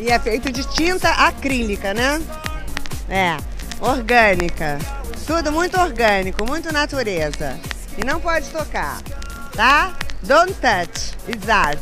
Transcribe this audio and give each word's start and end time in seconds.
E 0.00 0.10
é 0.10 0.18
feito 0.18 0.52
de 0.52 0.64
tinta 0.74 1.10
acrílica, 1.10 1.94
né? 1.94 2.20
É, 3.08 3.36
orgânica. 3.80 4.78
Tudo 5.26 5.50
muito 5.50 5.78
orgânico, 5.80 6.44
muito 6.46 6.72
natureza. 6.72 7.58
E 7.96 8.04
não 8.04 8.20
pode 8.20 8.48
tocar, 8.50 9.00
tá? 9.54 9.94
Don't 10.22 10.52
touch. 10.54 11.16
Art. 11.48 11.78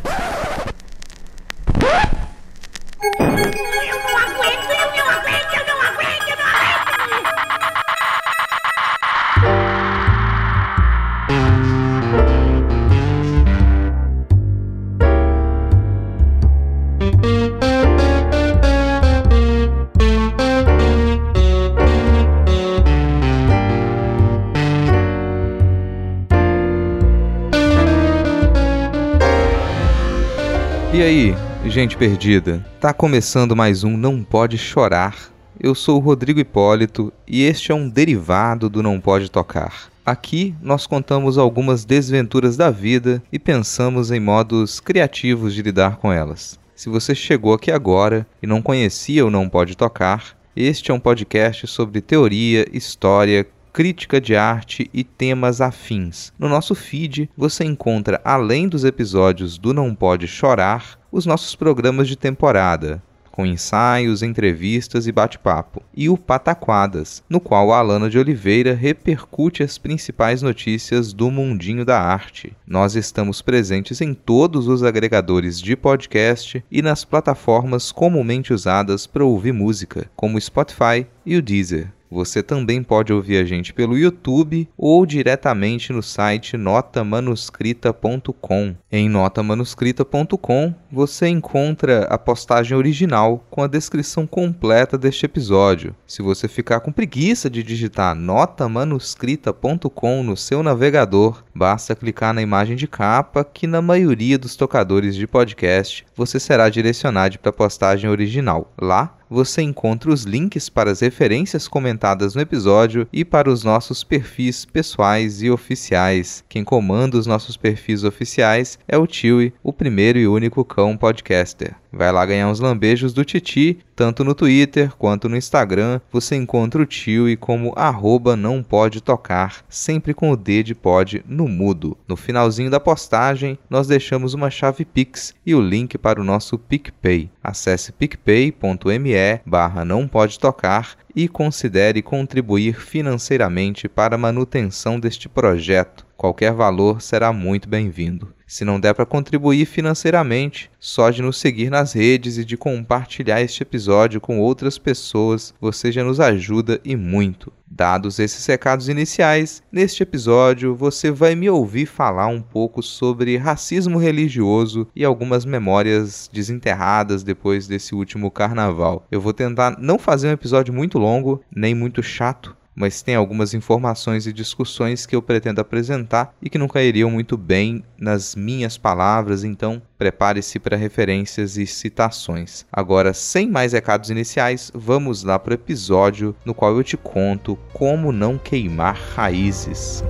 Gente 31.85 31.99
perdida? 31.99 32.65
Tá 32.81 32.95
começando 32.95 33.55
mais 33.55 33.85
um 33.85 33.95
Não 33.95 34.25
Pode 34.25 34.57
Chorar. 34.57 35.31
Eu 35.61 35.75
sou 35.75 35.99
o 35.99 36.01
Rodrigo 36.01 36.41
Hipólito 36.41 37.13
e 37.29 37.43
este 37.43 37.73
é 37.73 37.75
um 37.75 37.91
derivado 37.91 38.71
do 38.71 38.83
Não 38.83 38.99
Pode 38.99 39.31
Tocar. 39.31 39.91
Aqui 40.05 40.55
nós 40.63 40.87
contamos 40.87 41.37
algumas 41.37 41.85
desventuras 41.85 42.57
da 42.57 42.71
vida 42.71 43.23
e 43.31 43.39
pensamos 43.39 44.11
em 44.11 44.19
modos 44.19 44.81
criativos 44.81 45.55
de 45.55 45.61
lidar 45.61 45.99
com 45.99 46.11
elas. 46.11 46.59
Se 46.75 46.89
você 46.89 47.15
chegou 47.15 47.53
aqui 47.53 47.71
agora 47.71 48.27
e 48.43 48.47
não 48.47 48.63
conhecia 48.63 49.27
o 49.27 49.31
Não 49.31 49.47
Pode 49.47 49.77
Tocar, 49.77 50.35
este 50.57 50.91
é 50.91 50.95
um 50.95 51.01
podcast 51.01 51.67
sobre 51.67 52.01
teoria, 52.01 52.67
história, 52.73 53.47
crítica 53.75 54.21
de 54.21 54.37
arte 54.37 54.89
e 54.95 55.03
temas 55.03 55.61
afins. 55.61 56.33
No 56.39 56.49
nosso 56.49 56.77
feed 56.77 57.29
você 57.37 57.65
encontra, 57.65 58.21
além 58.25 58.69
dos 58.69 58.85
episódios 58.85 59.59
do 59.59 59.75
Não 59.75 59.93
Pode 59.93 60.29
Chorar, 60.29 60.97
os 61.11 61.27
nossos 61.27 61.57
programas 61.57 62.07
de 62.07 62.15
temporada, 62.15 63.03
com 63.33 63.45
ensaios, 63.45 64.23
entrevistas 64.23 65.09
e 65.09 65.13
bate-papo, 65.13 65.83
e 65.93 66.09
o 66.09 66.17
Pataquadas, 66.17 67.25
no 67.29 67.41
qual 67.41 67.73
a 67.73 67.81
Alana 67.81 68.09
de 68.09 68.17
Oliveira 68.17 68.75
repercute 68.75 69.65
as 69.65 69.77
principais 69.77 70.41
notícias 70.41 71.13
do 71.13 71.29
mundinho 71.29 71.85
da 71.85 72.01
arte. 72.01 72.57
Nós 72.65 72.95
estamos 72.95 73.43
presentes 73.43 74.01
em 74.01 74.15
todos 74.15 74.69
os 74.69 74.85
agregadores 74.85 75.61
de 75.61 75.75
podcast 75.75 76.65
e 76.71 76.81
nas 76.81 77.05
plataformas 77.05 77.91
comumente 77.91 78.55
usadas 78.55 79.05
para 79.05 79.25
ouvir 79.25 79.53
música, 79.53 80.09
como 80.15 80.39
o 80.39 80.41
Spotify 80.41 81.05
e 81.27 81.37
o 81.37 81.43
Deezer. 81.43 81.93
Você 82.15 82.43
também 82.45 82.81
pode 82.81 83.13
ouvir 83.13 83.39
a 83.39 83.45
gente 83.45 83.75
pelo 83.75 83.99
YouTube 83.99 84.69
ou 84.79 85.05
diretamente 85.05 85.93
no 85.93 86.01
site 86.01 86.57
notamanuscrita.com. 86.57 88.77
Em 88.93 89.09
notamanuscrita.com 89.09 90.73
você 90.93 91.27
encontra 91.27 92.05
a 92.05 92.17
postagem 92.17 92.79
original 92.79 93.45
com 93.51 93.65
a 93.65 93.67
descrição 93.67 94.29
completa 94.29 94.97
deste 94.97 95.27
episódio. 95.27 95.93
Se 96.07 96.23
você 96.23 96.47
ficar 96.47 96.79
com 96.79 96.93
preguiça 96.93 97.51
de 97.51 97.65
digitar 97.65 98.15
notamanuscrita.com 98.15 100.23
no 100.23 100.37
seu 100.37 100.63
navegador, 100.63 101.43
basta 101.53 101.97
clicar 101.97 102.33
na 102.33 102.43
imagem 102.43 102.77
de 102.77 102.87
capa 102.87 103.43
que 103.43 103.67
na 103.67 103.83
maioria 103.83 104.39
dos 104.39 104.55
tocadores 104.55 105.17
de 105.17 105.27
podcast 105.27 106.07
você 106.15 106.39
será 106.39 106.69
direcionado 106.69 107.41
para 107.41 107.51
a 107.51 107.53
postagem 107.53 108.09
original. 108.09 108.73
Lá 108.81 109.19
você 109.29 109.63
encontra 109.63 110.11
os 110.11 110.25
links 110.25 110.69
para 110.69 110.91
as 110.91 111.01
referências 111.01 111.69
comentadas 111.69 112.35
no 112.35 112.41
episódio 112.41 113.09
e 113.13 113.25
para 113.25 113.51
os 113.51 113.65
nossos 113.65 114.05
perfis 114.05 114.65
pessoais 114.65 115.43
e 115.43 115.51
oficiais. 115.51 116.45
Quem 116.49 116.65
comanda 116.65 117.17
os 117.17 117.27
nossos 117.27 117.57
perfis 117.57 118.05
oficiais 118.05 118.79
é 118.87 118.97
o 118.97 119.07
Tiwi, 119.07 119.53
o 119.63 119.73
primeiro 119.73 120.19
e 120.19 120.27
único 120.27 120.65
cão 120.65 120.97
podcaster. 120.97 121.75
Vai 121.97 122.11
lá 122.11 122.27
ganhar 122.27 122.49
uns 122.49 122.59
lambejos 122.59 123.13
do 123.13 123.25
Titi, 123.25 123.79
tanto 123.95 124.25
no 124.25 124.35
Twitter 124.35 124.93
quanto 124.97 125.29
no 125.29 125.37
Instagram. 125.37 126.01
Você 126.11 126.35
encontra 126.35 126.83
o 126.83 126.87
tio 126.87 127.29
e 127.29 127.37
como 127.37 127.73
arroba 127.77 128.35
não 128.35 128.63
pode 128.63 129.01
tocar, 129.01 129.65
sempre 129.69 130.13
com 130.13 130.31
o 130.31 130.37
D 130.37 130.65
de 130.65 130.75
pode 130.75 131.25
no 131.29 131.47
mudo. 131.47 131.97
No 132.09 132.17
finalzinho 132.17 132.71
da 132.71 132.81
postagem, 132.81 133.57
nós 133.71 133.87
deixamos 133.87 134.35
uma 134.35 134.51
chave 134.51 134.85
Pix 134.85 135.35
e 135.47 135.55
o 135.55 135.61
link 135.61 135.97
para 135.97 136.21
o 136.21 136.25
nosso 136.25 136.59
PicPay. 136.59 137.31
Acesse 137.43 137.93
picpay.me 137.93 139.15
barra 139.47 139.85
não 139.85 140.09
pode 140.09 140.39
tocar 140.39 140.97
e 141.15 141.29
considere 141.29 142.03
contribuir 142.03 142.81
financeiramente 142.81 143.89
para 143.89 144.17
a 144.17 144.19
manutenção 144.19 144.99
deste 144.99 145.29
projeto. 145.29 146.07
Qualquer 146.17 146.53
valor 146.53 147.01
será 147.01 147.33
muito 147.33 147.69
bem-vindo. 147.69 148.33
Se 148.47 148.65
não 148.65 148.79
der 148.79 148.95
para 148.95 149.07
contribuir 149.07 149.67
financeiramente, 149.67 150.71
só 150.79 151.11
de 151.11 151.23
nos 151.23 151.39
seguir 151.39 151.71
nas 151.71 151.93
redes 151.93 152.39
e 152.39 152.45
de 152.45 152.57
compartilhar 152.57 153.41
este 153.41 153.63
episódio 153.63 154.21
com 154.21 154.39
outras 154.39 154.79
pessoas, 154.79 155.55
você 155.61 155.91
já 155.91 156.05
nos 156.05 156.21
ajuda 156.21 156.81
e 156.85 156.95
muito. 156.95 157.53
Dados 157.77 158.21
esses 158.21 158.47
recados 158.47 158.89
iniciais, 158.89 159.61
neste 159.73 160.05
episódio 160.05 160.77
você 160.77 161.11
vai 161.11 161.35
me 161.35 161.51
ouvir 161.51 161.87
falar 161.87 162.29
um 162.29 162.41
pouco 162.41 162.81
sobre 162.81 163.37
racismo 163.37 163.99
religioso 163.99 164.87
e 164.95 165.05
algumas 165.05 165.45
memórias 165.45 166.31
desenterradas 166.33 167.25
depois 167.25 167.67
desse 167.67 167.93
último 167.93 168.31
carnaval. 168.31 169.05
Eu 169.11 169.21
vou 169.21 169.33
tentar 169.33 169.77
não 169.81 169.99
fazer 169.99 170.29
um 170.29 170.33
episódio 170.33 170.73
muito 170.73 171.01
longo, 171.01 171.43
nem 171.51 171.75
muito 171.75 172.01
chato, 172.01 172.57
mas 172.75 173.03
tem 173.03 173.15
algumas 173.15 173.55
informações 173.55 174.27
e 174.27 174.33
discussões 174.33 175.07
que 175.07 175.15
eu 175.15 175.23
pretendo 175.23 175.61
apresentar 175.61 176.35
e 176.43 176.51
que 176.51 176.59
não 176.59 176.69
cairiam 176.69 177.11
muito 177.11 177.37
bem 177.37 177.85
nas 177.99 178.35
minhas 178.35 178.77
palavras, 178.77 179.45
então 179.45 179.81
prepare-se 179.97 180.59
para 180.59 180.77
referências 180.77 181.57
e 181.57 181.67
citações. 181.67 182.67
Agora, 182.73 183.15
sem 183.15 183.49
mais 183.49 183.73
recados 183.73 184.11
iniciais, 184.11 184.71
vamos 184.75 185.23
lá 185.23 185.39
para 185.39 185.53
o 185.53 185.55
episódio 185.55 186.35
no 186.45 186.55
qual 186.55 186.77
eu 186.77 186.85
te 186.85 186.97
conto 186.97 187.57
como 187.73 188.13
não 188.13 188.37
queimar 188.37 188.97
raízes. 189.15 190.03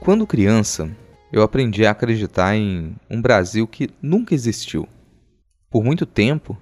Quando 0.00 0.26
criança, 0.26 0.88
eu 1.30 1.42
aprendi 1.42 1.84
a 1.84 1.90
acreditar 1.90 2.54
em 2.56 2.94
um 3.10 3.20
Brasil 3.20 3.66
que 3.66 3.90
nunca 4.00 4.32
existiu. 4.32 4.88
Por 5.68 5.84
muito 5.84 6.06
tempo, 6.06 6.56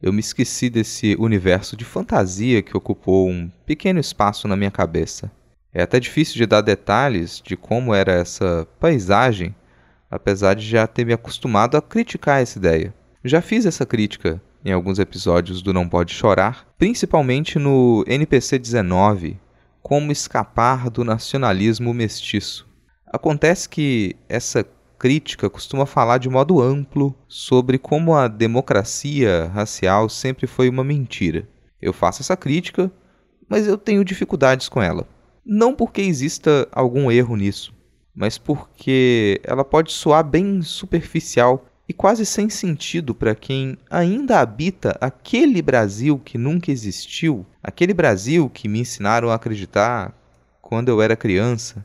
eu 0.00 0.12
me 0.12 0.20
esqueci 0.20 0.70
desse 0.70 1.16
universo 1.18 1.76
de 1.76 1.84
fantasia 1.84 2.62
que 2.62 2.76
ocupou 2.76 3.28
um 3.28 3.50
pequeno 3.66 3.98
espaço 3.98 4.46
na 4.46 4.56
minha 4.56 4.70
cabeça. 4.70 5.30
É 5.74 5.82
até 5.82 6.00
difícil 6.00 6.36
de 6.36 6.46
dar 6.46 6.62
detalhes 6.62 7.42
de 7.44 7.56
como 7.56 7.92
era 7.92 8.12
essa 8.12 8.66
paisagem, 8.78 9.54
apesar 10.10 10.54
de 10.54 10.66
já 10.66 10.86
ter 10.86 11.04
me 11.04 11.12
acostumado 11.12 11.76
a 11.76 11.82
criticar 11.82 12.40
essa 12.40 12.58
ideia. 12.58 12.94
Já 13.22 13.42
fiz 13.42 13.66
essa 13.66 13.84
crítica 13.84 14.40
em 14.64 14.72
alguns 14.72 14.98
episódios 14.98 15.60
do 15.60 15.74
Não 15.74 15.88
Pode 15.88 16.14
Chorar, 16.14 16.66
principalmente 16.78 17.58
no 17.58 18.04
NPC 18.06 18.58
19, 18.58 19.38
Como 19.82 20.12
Escapar 20.12 20.88
do 20.88 21.04
Nacionalismo 21.04 21.92
Mestiço. 21.92 22.65
Acontece 23.16 23.66
que 23.66 24.14
essa 24.28 24.62
crítica 24.98 25.48
costuma 25.48 25.86
falar 25.86 26.18
de 26.18 26.28
modo 26.28 26.60
amplo 26.60 27.16
sobre 27.26 27.78
como 27.78 28.14
a 28.14 28.28
democracia 28.28 29.50
racial 29.54 30.06
sempre 30.10 30.46
foi 30.46 30.68
uma 30.68 30.84
mentira. 30.84 31.48
Eu 31.80 31.94
faço 31.94 32.20
essa 32.20 32.36
crítica, 32.36 32.92
mas 33.48 33.66
eu 33.66 33.78
tenho 33.78 34.04
dificuldades 34.04 34.68
com 34.68 34.82
ela. 34.82 35.08
Não 35.42 35.74
porque 35.74 36.02
exista 36.02 36.68
algum 36.70 37.10
erro 37.10 37.36
nisso, 37.36 37.72
mas 38.14 38.36
porque 38.36 39.40
ela 39.44 39.64
pode 39.64 39.92
soar 39.92 40.22
bem 40.22 40.60
superficial 40.60 41.64
e 41.88 41.94
quase 41.94 42.26
sem 42.26 42.50
sentido 42.50 43.14
para 43.14 43.34
quem 43.34 43.78
ainda 43.88 44.40
habita 44.40 44.94
aquele 45.00 45.62
Brasil 45.62 46.20
que 46.22 46.36
nunca 46.36 46.70
existiu, 46.70 47.46
aquele 47.62 47.94
Brasil 47.94 48.50
que 48.50 48.68
me 48.68 48.80
ensinaram 48.80 49.30
a 49.30 49.36
acreditar 49.36 50.14
quando 50.60 50.90
eu 50.90 51.00
era 51.00 51.16
criança 51.16 51.82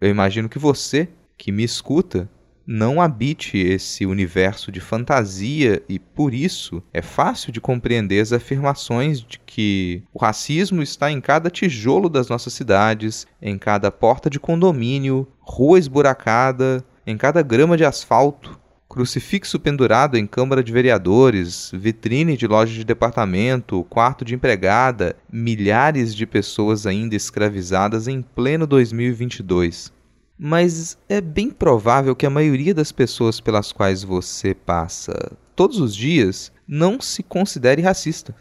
eu 0.00 0.08
imagino 0.08 0.48
que 0.48 0.58
você, 0.58 1.08
que 1.36 1.50
me 1.50 1.64
escuta, 1.64 2.28
não 2.70 3.00
habite 3.00 3.56
esse 3.56 4.04
universo 4.04 4.70
de 4.70 4.78
fantasia 4.78 5.82
e, 5.88 5.98
por 5.98 6.34
isso, 6.34 6.82
é 6.92 7.00
fácil 7.00 7.50
de 7.50 7.62
compreender 7.62 8.20
as 8.20 8.30
afirmações 8.30 9.22
de 9.22 9.38
que 9.38 10.02
o 10.12 10.18
racismo 10.18 10.82
está 10.82 11.10
em 11.10 11.18
cada 11.18 11.48
tijolo 11.48 12.10
das 12.10 12.28
nossas 12.28 12.52
cidades, 12.52 13.26
em 13.40 13.56
cada 13.56 13.90
porta 13.90 14.28
de 14.28 14.38
condomínio, 14.38 15.26
rua 15.40 15.78
esburacada, 15.78 16.84
em 17.06 17.16
cada 17.16 17.40
grama 17.40 17.74
de 17.74 17.86
asfalto, 17.86 18.60
crucifixo 18.98 19.60
pendurado 19.60 20.18
em 20.18 20.26
Câmara 20.26 20.60
de 20.60 20.72
Vereadores, 20.72 21.70
vitrine 21.72 22.36
de 22.36 22.48
loja 22.48 22.74
de 22.74 22.82
departamento, 22.82 23.84
quarto 23.84 24.24
de 24.24 24.34
empregada, 24.34 25.14
milhares 25.32 26.12
de 26.12 26.26
pessoas 26.26 26.84
ainda 26.84 27.14
escravizadas 27.14 28.08
em 28.08 28.20
pleno 28.20 28.66
2022. 28.66 29.92
Mas 30.36 30.98
é 31.08 31.20
bem 31.20 31.48
provável 31.48 32.16
que 32.16 32.26
a 32.26 32.30
maioria 32.30 32.74
das 32.74 32.90
pessoas 32.90 33.40
pelas 33.40 33.70
quais 33.70 34.02
você 34.02 34.52
passa 34.52 35.14
todos 35.54 35.78
os 35.78 35.94
dias 35.94 36.50
não 36.66 37.00
se 37.00 37.22
considere 37.22 37.80
racista. 37.80 38.34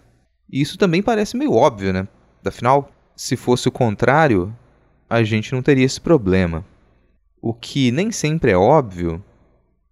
E 0.51 0.59
isso 0.59 0.75
também 0.75 1.03
parece 1.03 1.37
meio 1.37 1.53
óbvio, 1.53 1.93
né? 1.93 2.07
Afinal, 2.43 2.89
se 3.15 3.35
fosse 3.35 3.67
o 3.67 3.71
contrário, 3.71 4.51
a 5.07 5.21
gente 5.21 5.53
não 5.53 5.61
teria 5.61 5.85
esse 5.85 6.01
problema. 6.01 6.65
O 7.39 7.53
que 7.53 7.91
nem 7.91 8.11
sempre 8.11 8.49
é 8.49 8.57
óbvio 8.57 9.23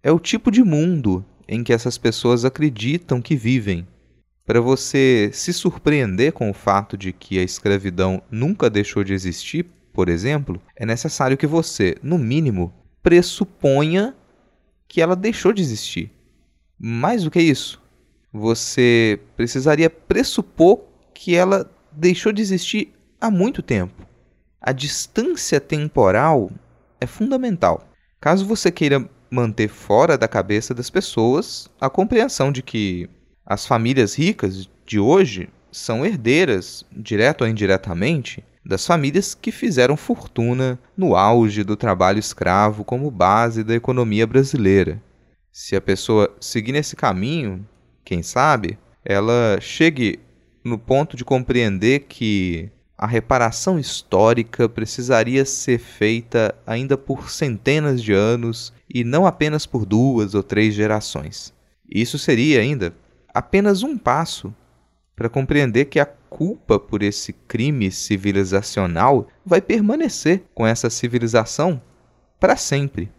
é 0.06 0.12
o 0.12 0.20
tipo 0.20 0.52
de 0.52 0.62
mundo 0.62 1.24
em 1.48 1.64
que 1.64 1.72
essas 1.72 1.98
pessoas 1.98 2.44
acreditam 2.44 3.20
que 3.20 3.34
vivem. 3.34 3.84
Para 4.46 4.60
você 4.60 5.30
se 5.32 5.52
surpreender 5.52 6.32
com 6.32 6.48
o 6.48 6.54
fato 6.54 6.96
de 6.96 7.12
que 7.12 7.40
a 7.40 7.42
escravidão 7.42 8.22
nunca 8.30 8.70
deixou 8.70 9.02
de 9.02 9.12
existir, 9.12 9.66
por 9.92 10.08
exemplo, 10.08 10.62
é 10.76 10.86
necessário 10.86 11.36
que 11.36 11.44
você, 11.44 11.96
no 12.04 12.18
mínimo, 12.18 12.72
pressuponha 13.02 14.14
que 14.86 15.02
ela 15.02 15.16
deixou 15.16 15.52
de 15.52 15.60
existir. 15.60 16.12
Mais 16.78 17.24
do 17.24 17.30
que 17.30 17.40
isso, 17.40 17.82
você 18.32 19.18
precisaria 19.36 19.90
pressupor 19.90 20.84
que 21.12 21.34
ela 21.34 21.68
deixou 21.90 22.30
de 22.30 22.40
existir 22.40 22.92
há 23.20 23.28
muito 23.28 23.60
tempo. 23.60 24.06
A 24.60 24.70
distância 24.70 25.58
temporal 25.58 26.48
é 27.00 27.06
fundamental. 27.06 27.88
Caso 28.20 28.46
você 28.46 28.70
queira 28.70 29.10
manter 29.30 29.68
fora 29.68 30.16
da 30.16 30.28
cabeça 30.28 30.74
das 30.74 30.90
pessoas 30.90 31.68
a 31.80 31.90
compreensão 31.90 32.52
de 32.52 32.62
que 32.62 33.08
as 33.44 33.66
famílias 33.66 34.14
ricas 34.14 34.68
de 34.84 34.98
hoje 34.98 35.48
são 35.70 36.04
herdeiras, 36.04 36.84
direto 36.90 37.42
ou 37.42 37.48
indiretamente, 37.48 38.42
das 38.64 38.84
famílias 38.84 39.34
que 39.34 39.52
fizeram 39.52 39.96
fortuna 39.96 40.78
no 40.96 41.14
auge 41.14 41.62
do 41.62 41.76
trabalho 41.76 42.18
escravo 42.18 42.82
como 42.82 43.10
base 43.10 43.62
da 43.62 43.74
economia 43.74 44.26
brasileira. 44.26 45.00
Se 45.52 45.76
a 45.76 45.80
pessoa 45.80 46.34
seguir 46.40 46.72
nesse 46.72 46.96
caminho, 46.96 47.66
quem 48.04 48.22
sabe, 48.22 48.78
ela 49.04 49.58
chegue 49.60 50.18
no 50.64 50.78
ponto 50.78 51.16
de 51.16 51.24
compreender 51.24 52.00
que 52.08 52.70
a 52.98 53.06
reparação 53.06 53.78
histórica 53.78 54.68
precisaria 54.68 55.44
ser 55.44 55.78
feita 55.78 56.54
ainda 56.66 56.96
por 56.96 57.30
centenas 57.30 58.02
de 58.02 58.12
anos 58.12 58.72
e 58.88 59.04
não 59.04 59.26
apenas 59.26 59.66
por 59.66 59.84
duas 59.84 60.34
ou 60.34 60.42
três 60.42 60.74
gerações. 60.74 61.52
Isso 61.88 62.18
seria 62.18 62.60
ainda 62.60 62.94
apenas 63.34 63.82
um 63.82 63.98
passo 63.98 64.54
para 65.14 65.28
compreender 65.28 65.86
que 65.86 66.00
a 66.00 66.06
culpa 66.06 66.78
por 66.78 67.02
esse 67.02 67.32
crime 67.32 67.90
civilizacional 67.90 69.26
vai 69.44 69.60
permanecer 69.60 70.44
com 70.54 70.66
essa 70.66 70.90
civilização 70.90 71.80
para 72.40 72.56
sempre, 72.56 73.10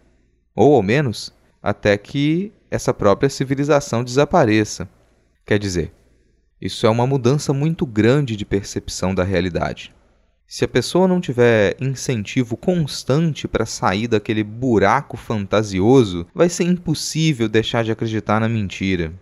ou 0.55 0.75
ao 0.75 0.83
menos 0.83 1.33
até 1.61 1.97
que 1.97 2.51
essa 2.69 2.93
própria 2.93 3.29
civilização 3.29 4.03
desapareça. 4.03 4.87
Quer 5.45 5.57
dizer, 5.57 5.91
isso 6.61 6.87
é 6.87 6.89
uma 6.89 7.05
mudança 7.05 7.53
muito 7.53 7.85
grande 7.85 8.35
de 8.35 8.45
percepção 8.45 9.13
da 9.13 9.23
realidade. 9.23 9.93
Se 10.47 10.63
a 10.63 10.67
pessoa 10.67 11.07
não 11.07 11.19
tiver 11.19 11.75
incentivo 11.79 12.55
constante 12.55 13.47
para 13.47 13.65
sair 13.65 14.07
daquele 14.07 14.43
buraco 14.43 15.17
fantasioso, 15.17 16.25
vai 16.33 16.47
ser 16.47 16.63
impossível 16.63 17.49
deixar 17.49 17.83
de 17.83 17.91
acreditar 17.91 18.39
na 18.39 18.47
mentira. 18.47 19.13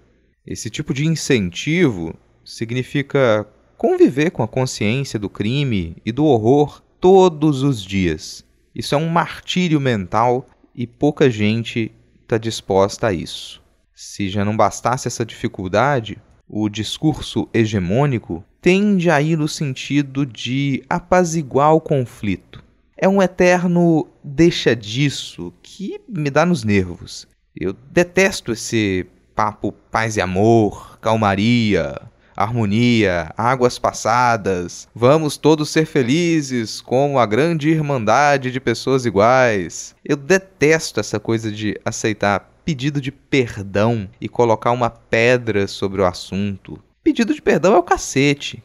Esse 0.46 0.70
tipo 0.70 0.94
de 0.94 1.06
incentivo 1.06 2.14
significa 2.44 3.48
conviver 3.76 4.30
com 4.30 4.44
a 4.44 4.48
consciência 4.48 5.18
do 5.18 5.30
crime 5.30 5.98
e 6.06 6.12
do 6.12 6.26
horror 6.26 6.82
todos 7.02 7.64
os 7.64 7.84
dias. 7.84 8.46
Isso 8.74 8.94
é 8.94 8.98
um 8.98 9.10
martírio 9.10 9.82
mental 9.82 10.46
e 10.76 10.86
pouca 10.86 11.30
gente 11.30 11.92
está 12.22 12.38
disposta 12.38 13.08
a 13.08 13.14
isso. 13.14 13.64
Se 13.96 14.30
já 14.30 14.46
não 14.46 14.56
bastasse 14.56 15.08
essa 15.08 15.26
dificuldade, 15.26 16.18
o 16.48 16.70
discurso 16.70 17.48
hegemônico 17.54 18.44
tende 18.62 19.10
a 19.10 19.22
ir 19.22 19.38
no 19.38 19.48
sentido 19.48 20.26
de 20.26 20.84
apaziguar 20.90 21.74
o 21.74 21.82
conflito. 21.82 22.64
É 22.98 23.08
um 23.08 23.22
eterno 23.22 24.08
deixa 24.24 24.76
disso 24.76 25.54
que 25.62 26.00
me 26.08 26.30
dá 26.30 26.46
nos 26.46 26.64
nervos. 26.64 27.28
Eu 27.56 27.74
detesto 27.92 28.52
esse 28.52 29.06
papo 29.36 29.74
paz 29.92 30.18
e 30.18 30.22
amor, 30.22 30.98
calmaria, 31.00 32.02
harmonia, 32.36 33.32
águas 33.38 33.80
passadas, 33.80 34.88
vamos 34.94 35.38
todos 35.38 35.70
ser 35.70 35.86
felizes 35.86 36.82
como 36.82 37.18
a 37.18 37.26
grande 37.26 37.70
irmandade 37.70 38.52
de 38.52 38.60
pessoas 38.60 39.06
iguais. 39.06 39.96
Eu 40.04 40.18
detesto 40.18 41.00
essa 41.00 41.20
coisa 41.20 41.52
de 41.52 41.80
aceitar 41.86 42.50
pedido 42.66 43.00
de 43.00 43.12
perdão 43.12 44.10
e 44.20 44.28
colocar 44.28 44.72
uma 44.72 44.90
pedra 44.90 45.68
sobre 45.68 46.02
o 46.02 46.06
assunto. 46.06 46.84
Pedido 47.04 47.34
de 47.34 47.42
perdão 47.42 47.76
é 47.76 47.78
o 47.78 47.84
cacete. 47.84 48.64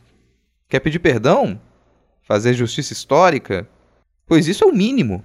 Quer 0.69 0.81
pedir 0.81 0.99
perdão? 0.99 1.61
Fazer 2.23 2.55
justiça 2.55 2.94
histórica? 2.94 3.69
Pois 4.26 4.49
isso 4.49 4.64
é 4.64 4.67
o 4.67 4.73
mínimo. 4.73 5.23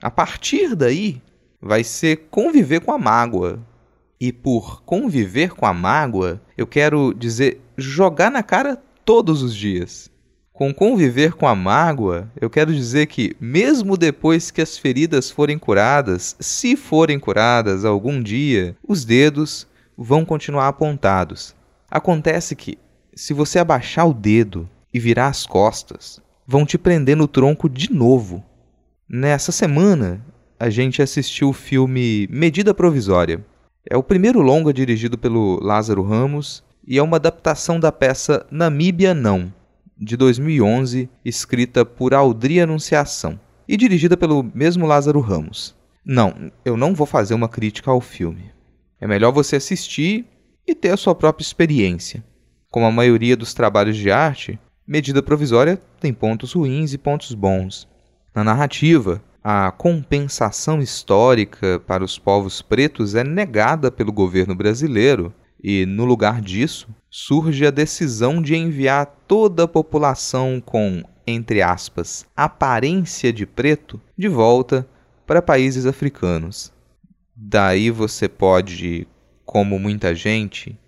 A 0.00 0.10
partir 0.10 0.74
daí, 0.74 1.20
vai 1.60 1.84
ser 1.84 2.28
conviver 2.30 2.80
com 2.80 2.92
a 2.92 2.98
mágoa. 2.98 3.60
E 4.18 4.32
por 4.32 4.82
conviver 4.82 5.50
com 5.50 5.66
a 5.66 5.74
mágoa, 5.74 6.40
eu 6.56 6.66
quero 6.66 7.12
dizer 7.12 7.60
jogar 7.76 8.30
na 8.30 8.42
cara 8.42 8.82
todos 9.04 9.42
os 9.42 9.54
dias. 9.54 10.10
Com 10.58 10.74
conviver 10.74 11.34
com 11.34 11.46
a 11.46 11.54
mágoa, 11.54 12.28
eu 12.34 12.50
quero 12.50 12.74
dizer 12.74 13.06
que, 13.06 13.36
mesmo 13.38 13.96
depois 13.96 14.50
que 14.50 14.60
as 14.60 14.76
feridas 14.76 15.30
forem 15.30 15.56
curadas, 15.56 16.34
se 16.40 16.74
forem 16.74 17.16
curadas 17.16 17.84
algum 17.84 18.20
dia, 18.20 18.76
os 18.82 19.04
dedos 19.04 19.68
vão 19.96 20.24
continuar 20.24 20.66
apontados. 20.66 21.54
Acontece 21.88 22.56
que, 22.56 22.76
se 23.14 23.32
você 23.32 23.60
abaixar 23.60 24.08
o 24.08 24.12
dedo 24.12 24.68
e 24.92 24.98
virar 24.98 25.28
as 25.28 25.46
costas, 25.46 26.20
vão 26.44 26.66
te 26.66 26.76
prender 26.76 27.16
no 27.16 27.28
tronco 27.28 27.68
de 27.68 27.92
novo. 27.92 28.44
Nessa 29.08 29.52
semana, 29.52 30.20
a 30.58 30.68
gente 30.68 31.00
assistiu 31.00 31.50
o 31.50 31.52
filme 31.52 32.26
Medida 32.28 32.74
Provisória. 32.74 33.46
É 33.88 33.96
o 33.96 34.02
primeiro 34.02 34.40
longa 34.40 34.72
dirigido 34.72 35.16
pelo 35.16 35.60
Lázaro 35.62 36.02
Ramos 36.02 36.64
e 36.84 36.98
é 36.98 37.02
uma 37.02 37.16
adaptação 37.16 37.78
da 37.78 37.92
peça 37.92 38.44
Namíbia 38.50 39.14
Não, 39.14 39.52
de 39.98 40.16
2011, 40.16 41.10
escrita 41.24 41.84
por 41.84 42.14
Aldri 42.14 42.60
Anunciação 42.60 43.38
e 43.66 43.76
dirigida 43.76 44.16
pelo 44.16 44.42
mesmo 44.54 44.86
Lázaro 44.86 45.20
Ramos. 45.20 45.76
Não, 46.04 46.50
eu 46.64 46.76
não 46.76 46.94
vou 46.94 47.06
fazer 47.06 47.34
uma 47.34 47.48
crítica 47.48 47.90
ao 47.90 48.00
filme. 48.00 48.52
É 49.00 49.06
melhor 49.06 49.32
você 49.32 49.56
assistir 49.56 50.24
e 50.66 50.74
ter 50.74 50.90
a 50.90 50.96
sua 50.96 51.14
própria 51.14 51.44
experiência. 51.44 52.24
Como 52.70 52.86
a 52.86 52.92
maioria 52.92 53.36
dos 53.36 53.52
trabalhos 53.52 53.96
de 53.96 54.10
arte, 54.10 54.58
Medida 54.86 55.22
Provisória 55.22 55.80
tem 56.00 56.14
pontos 56.14 56.52
ruins 56.52 56.92
e 56.92 56.98
pontos 56.98 57.34
bons. 57.34 57.88
Na 58.34 58.44
narrativa, 58.44 59.22
a 59.42 59.70
compensação 59.70 60.80
histórica 60.80 61.80
para 61.86 62.04
os 62.04 62.18
povos 62.18 62.62
pretos 62.62 63.14
é 63.14 63.24
negada 63.24 63.90
pelo 63.90 64.12
governo 64.12 64.54
brasileiro 64.54 65.32
e, 65.62 65.86
no 65.86 66.04
lugar 66.04 66.40
disso, 66.40 66.88
surge 67.10 67.66
a 67.66 67.70
decisão 67.70 68.40
de 68.42 68.54
enviar 68.54 69.06
toda 69.26 69.64
a 69.64 69.68
população 69.68 70.62
com, 70.64 71.02
entre 71.26 71.62
aspas, 71.62 72.26
aparência 72.36 73.32
de 73.32 73.46
preto 73.46 74.00
de 74.16 74.28
volta 74.28 74.88
para 75.26 75.42
países 75.42 75.86
africanos. 75.86 76.72
Daí 77.34 77.90
você 77.90 78.28
pode, 78.28 79.06
como 79.44 79.78
muita 79.78 80.14
gente, 80.14 80.78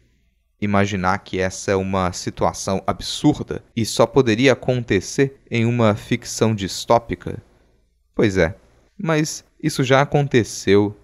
imaginar 0.60 1.18
que 1.18 1.40
essa 1.40 1.70
é 1.70 1.76
uma 1.76 2.12
situação 2.12 2.82
absurda 2.86 3.64
e 3.74 3.84
só 3.84 4.06
poderia 4.06 4.52
acontecer 4.52 5.40
em 5.50 5.64
uma 5.64 5.94
ficção 5.94 6.54
distópica? 6.54 7.42
Pois 8.14 8.36
é, 8.36 8.54
mas 8.98 9.44
isso 9.62 9.82
já 9.82 10.02
aconteceu 10.02 10.96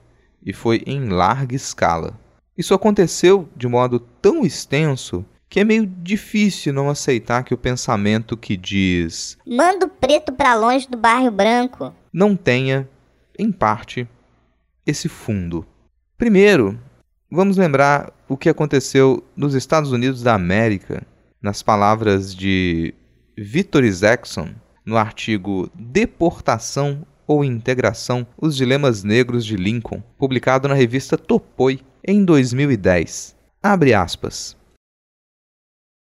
e 0.45 0.53
foi 0.53 0.83
em 0.87 1.09
larga 1.09 1.57
escala. 1.57 2.19
Isso 2.57 2.75
aconteceu 2.75 3.49
de 3.57 3.69
modo 3.69 4.01
tão 4.01 4.45
extenso 4.45 5.25
que 5.49 5.61
é 5.61 5.65
meio 5.65 5.87
difícil 5.87 6.73
não 6.73 6.91
aceitar 6.91 7.45
que 7.45 7.55
o 7.55 7.59
pensamento 7.59 8.37
que 8.37 8.57
diz 8.57 9.39
manda 9.47 9.87
o 9.87 9.89
preto 9.89 10.33
para 10.33 10.55
longe 10.55 10.89
do 10.89 10.97
bairro 10.97 11.31
branco 11.31 11.95
não 12.13 12.35
tenha, 12.35 12.89
em 13.39 13.53
parte, 13.53 14.09
esse 14.87 15.09
fundo. 15.09 15.67
Primeiro, 16.17 16.79
vamos 17.31 17.59
lembrar 17.59 18.13
o 18.29 18.37
que 18.37 18.49
aconteceu 18.49 19.23
nos 19.37 19.55
Estados 19.55 19.93
Unidos 19.93 20.23
da 20.23 20.35
América, 20.35 21.07
nas 21.43 21.63
palavras 21.63 22.35
de 22.35 22.95
Victor 23.37 23.85
Isaacson, 23.85 24.49
no 24.85 24.97
artigo 24.97 25.71
Deportação 25.75 27.07
ou 27.27 27.45
integração, 27.45 28.27
os 28.37 28.57
dilemas 28.57 29.03
negros 29.03 29.45
de 29.45 29.57
Lincoln, 29.57 30.03
publicado 30.19 30.69
na 30.69 30.75
revista 30.75 31.17
Topoi 31.17 31.81
em 32.07 32.25
2010. 32.25 33.35
Abre 33.63 33.95
aspas. 33.95 34.57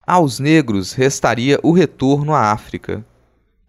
Aos 0.06 0.38
negros 0.38 0.92
restaria 0.92 1.58
o 1.62 1.72
retorno 1.72 2.32
à 2.32 2.52
África, 2.52 3.04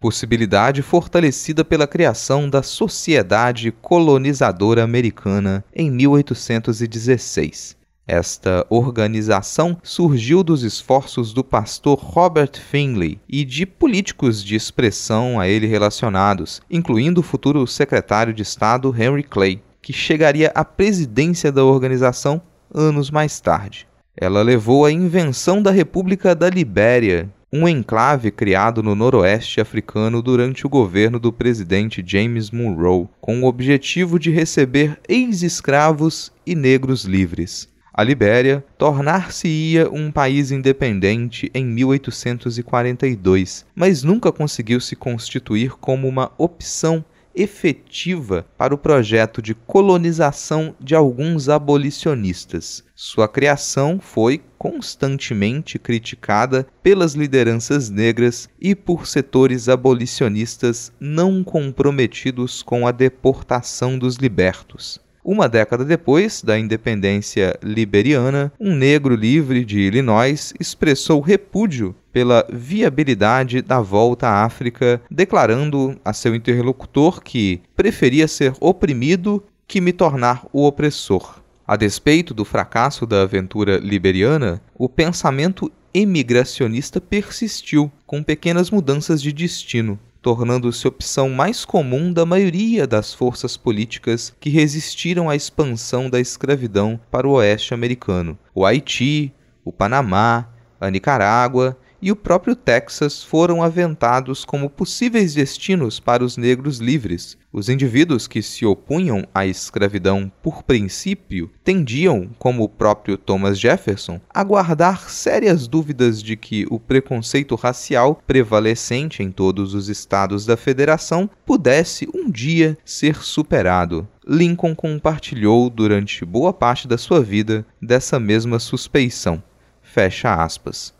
possibilidade 0.00 0.82
fortalecida 0.82 1.64
pela 1.64 1.86
criação 1.86 2.48
da 2.48 2.62
Sociedade 2.62 3.72
Colonizadora 3.72 4.84
Americana 4.84 5.64
em 5.74 5.90
1816. 5.90 7.77
Esta 8.10 8.66
organização 8.70 9.76
surgiu 9.82 10.42
dos 10.42 10.62
esforços 10.62 11.34
do 11.34 11.44
pastor 11.44 11.98
Robert 11.98 12.52
Finley 12.58 13.20
e 13.28 13.44
de 13.44 13.66
políticos 13.66 14.42
de 14.42 14.56
expressão 14.56 15.38
a 15.38 15.46
ele 15.46 15.66
relacionados, 15.66 16.62
incluindo 16.70 17.20
o 17.20 17.22
futuro 17.22 17.66
secretário 17.66 18.32
de 18.32 18.42
Estado 18.42 18.94
Henry 18.98 19.22
Clay, 19.22 19.62
que 19.82 19.92
chegaria 19.92 20.50
à 20.54 20.64
presidência 20.64 21.52
da 21.52 21.62
organização 21.62 22.40
anos 22.74 23.10
mais 23.10 23.40
tarde. 23.40 23.86
Ela 24.16 24.40
levou 24.40 24.86
à 24.86 24.90
invenção 24.90 25.62
da 25.62 25.70
República 25.70 26.34
da 26.34 26.48
Libéria, 26.48 27.28
um 27.52 27.68
enclave 27.68 28.30
criado 28.30 28.82
no 28.82 28.94
noroeste 28.94 29.60
africano 29.60 30.22
durante 30.22 30.66
o 30.66 30.70
governo 30.70 31.18
do 31.18 31.30
presidente 31.30 32.02
James 32.04 32.50
Monroe, 32.50 33.06
com 33.20 33.42
o 33.42 33.46
objetivo 33.46 34.18
de 34.18 34.30
receber 34.30 34.98
ex-escravos 35.06 36.32
e 36.46 36.54
negros 36.54 37.04
livres 37.04 37.68
a 37.98 38.04
Libéria 38.04 38.64
tornar-se-ia 38.78 39.90
um 39.90 40.12
país 40.12 40.52
independente 40.52 41.50
em 41.52 41.66
1842, 41.66 43.66
mas 43.74 44.04
nunca 44.04 44.30
conseguiu 44.30 44.80
se 44.80 44.94
constituir 44.94 45.72
como 45.80 46.06
uma 46.06 46.30
opção 46.38 47.04
efetiva 47.34 48.46
para 48.56 48.72
o 48.72 48.78
projeto 48.78 49.42
de 49.42 49.52
colonização 49.52 50.76
de 50.78 50.94
alguns 50.94 51.48
abolicionistas. 51.48 52.84
Sua 52.94 53.26
criação 53.26 53.98
foi 54.00 54.40
constantemente 54.56 55.76
criticada 55.76 56.68
pelas 56.80 57.14
lideranças 57.14 57.90
negras 57.90 58.48
e 58.60 58.76
por 58.76 59.08
setores 59.08 59.68
abolicionistas 59.68 60.92
não 61.00 61.42
comprometidos 61.42 62.62
com 62.62 62.86
a 62.86 62.92
deportação 62.92 63.98
dos 63.98 64.18
libertos. 64.18 65.00
Uma 65.24 65.48
década 65.48 65.84
depois 65.84 66.42
da 66.42 66.58
independência 66.58 67.58
liberiana, 67.62 68.52
um 68.58 68.74
negro 68.74 69.14
livre 69.14 69.64
de 69.64 69.80
Illinois 69.80 70.54
expressou 70.58 71.20
repúdio 71.20 71.94
pela 72.12 72.46
viabilidade 72.50 73.60
da 73.60 73.80
volta 73.80 74.28
à 74.28 74.44
África, 74.44 75.00
declarando 75.10 75.98
a 76.04 76.12
seu 76.12 76.34
interlocutor 76.34 77.22
que 77.22 77.60
preferia 77.76 78.26
ser 78.26 78.54
oprimido 78.60 79.42
que 79.66 79.80
me 79.80 79.92
tornar 79.92 80.46
o 80.52 80.66
opressor. 80.66 81.40
A 81.66 81.76
despeito 81.76 82.32
do 82.32 82.44
fracasso 82.44 83.04
da 83.04 83.22
aventura 83.22 83.76
liberiana, 83.76 84.62
o 84.74 84.88
pensamento 84.88 85.70
emigracionista 85.92 87.00
persistiu, 87.00 87.92
com 88.06 88.22
pequenas 88.22 88.70
mudanças 88.70 89.20
de 89.20 89.32
destino 89.32 89.98
tornando-se 90.20 90.86
opção 90.86 91.28
mais 91.30 91.64
comum 91.64 92.12
da 92.12 92.26
maioria 92.26 92.86
das 92.86 93.14
forças 93.14 93.56
políticas 93.56 94.34
que 94.40 94.50
resistiram 94.50 95.30
à 95.30 95.36
expansão 95.36 96.10
da 96.10 96.20
escravidão 96.20 96.98
para 97.10 97.26
o 97.28 97.32
oeste 97.32 97.72
americano. 97.72 98.38
O 98.54 98.66
Haiti, 98.66 99.32
o 99.64 99.72
Panamá, 99.72 100.48
a 100.80 100.90
Nicarágua 100.90 101.76
e 102.00 102.12
o 102.12 102.16
próprio 102.16 102.54
Texas 102.54 103.22
foram 103.22 103.62
aventados 103.62 104.44
como 104.44 104.70
possíveis 104.70 105.34
destinos 105.34 105.98
para 105.98 106.24
os 106.24 106.36
negros 106.36 106.78
livres. 106.78 107.36
Os 107.52 107.68
indivíduos 107.68 108.26
que 108.26 108.42
se 108.42 108.66
opunham 108.66 109.26
à 109.34 109.46
escravidão 109.46 110.30
por 110.42 110.62
princípio 110.62 111.50
tendiam, 111.64 112.28
como 112.38 112.62
o 112.62 112.68
próprio 112.68 113.16
Thomas 113.16 113.58
Jefferson, 113.58 114.20
a 114.28 114.44
guardar 114.44 115.08
sérias 115.10 115.66
dúvidas 115.66 116.22
de 116.22 116.36
que 116.36 116.66
o 116.70 116.78
preconceito 116.78 117.54
racial 117.54 118.22
prevalecente 118.26 119.22
em 119.22 119.30
todos 119.30 119.74
os 119.74 119.88
estados 119.88 120.44
da 120.44 120.56
federação 120.56 121.28
pudesse 121.46 122.08
um 122.14 122.30
dia 122.30 122.76
ser 122.84 123.16
superado. 123.16 124.06
Lincoln 124.26 124.74
compartilhou 124.74 125.70
durante 125.70 126.24
boa 126.24 126.52
parte 126.52 126.86
da 126.86 126.98
sua 126.98 127.22
vida 127.22 127.64
dessa 127.80 128.20
mesma 128.20 128.58
suspeição. 128.58 129.42
Fecha 129.80 130.34
aspas. 130.34 130.97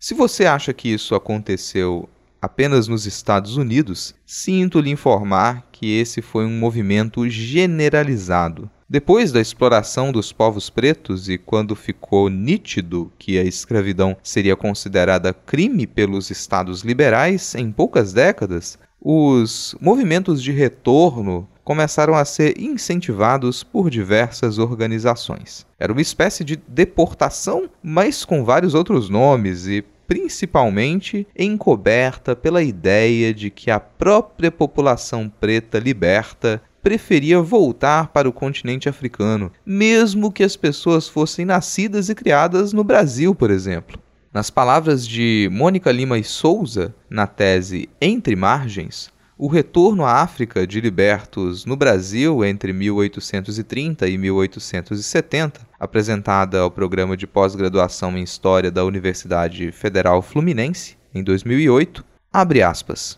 Se 0.00 0.14
você 0.14 0.46
acha 0.46 0.72
que 0.72 0.88
isso 0.88 1.16
aconteceu 1.16 2.08
apenas 2.40 2.86
nos 2.86 3.04
Estados 3.04 3.56
Unidos, 3.56 4.14
sinto 4.24 4.80
lhe 4.80 4.90
informar 4.90 5.66
que 5.72 5.98
esse 5.98 6.22
foi 6.22 6.44
um 6.44 6.56
movimento 6.56 7.28
generalizado. 7.28 8.70
Depois 8.88 9.32
da 9.32 9.40
exploração 9.40 10.12
dos 10.12 10.32
povos 10.32 10.70
pretos 10.70 11.28
e 11.28 11.36
quando 11.36 11.74
ficou 11.74 12.30
nítido 12.30 13.12
que 13.18 13.40
a 13.40 13.42
escravidão 13.42 14.16
seria 14.22 14.54
considerada 14.54 15.34
crime 15.34 15.84
pelos 15.84 16.30
estados 16.30 16.82
liberais 16.82 17.56
em 17.56 17.72
poucas 17.72 18.12
décadas, 18.12 18.78
os 19.00 19.74
movimentos 19.80 20.40
de 20.40 20.52
retorno 20.52 21.48
começaram 21.68 22.14
a 22.14 22.24
ser 22.24 22.58
incentivados 22.58 23.62
por 23.62 23.90
diversas 23.90 24.58
organizações. 24.58 25.66
Era 25.78 25.92
uma 25.92 26.00
espécie 26.00 26.42
de 26.42 26.56
deportação, 26.56 27.68
mas 27.82 28.24
com 28.24 28.42
vários 28.42 28.72
outros 28.72 29.10
nomes 29.10 29.66
e 29.66 29.84
principalmente 30.06 31.26
encoberta 31.38 32.34
pela 32.34 32.62
ideia 32.62 33.34
de 33.34 33.50
que 33.50 33.70
a 33.70 33.78
própria 33.78 34.50
população 34.50 35.28
preta 35.28 35.78
liberta 35.78 36.62
preferia 36.82 37.38
voltar 37.42 38.08
para 38.14 38.26
o 38.26 38.32
continente 38.32 38.88
africano, 38.88 39.52
mesmo 39.66 40.32
que 40.32 40.44
as 40.44 40.56
pessoas 40.56 41.06
fossem 41.06 41.44
nascidas 41.44 42.08
e 42.08 42.14
criadas 42.14 42.72
no 42.72 42.82
Brasil, 42.82 43.34
por 43.34 43.50
exemplo. 43.50 43.98
Nas 44.32 44.48
palavras 44.48 45.06
de 45.06 45.50
Mônica 45.52 45.92
Lima 45.92 46.18
e 46.18 46.24
Souza, 46.24 46.94
na 47.10 47.26
tese 47.26 47.90
Entre 48.00 48.34
Margens, 48.34 49.10
o 49.38 49.46
retorno 49.46 50.04
à 50.04 50.14
África 50.14 50.66
de 50.66 50.80
libertos 50.80 51.64
no 51.64 51.76
Brasil 51.76 52.44
entre 52.44 52.72
1830 52.72 54.08
e 54.08 54.18
1870, 54.18 55.60
apresentada 55.78 56.58
ao 56.58 56.70
programa 56.70 57.16
de 57.16 57.24
pós-graduação 57.24 58.18
em 58.18 58.22
História 58.24 58.68
da 58.68 58.84
Universidade 58.84 59.70
Federal 59.70 60.20
Fluminense, 60.20 60.96
em 61.14 61.22
2008, 61.22 62.04
abre 62.32 62.62
aspas. 62.62 63.16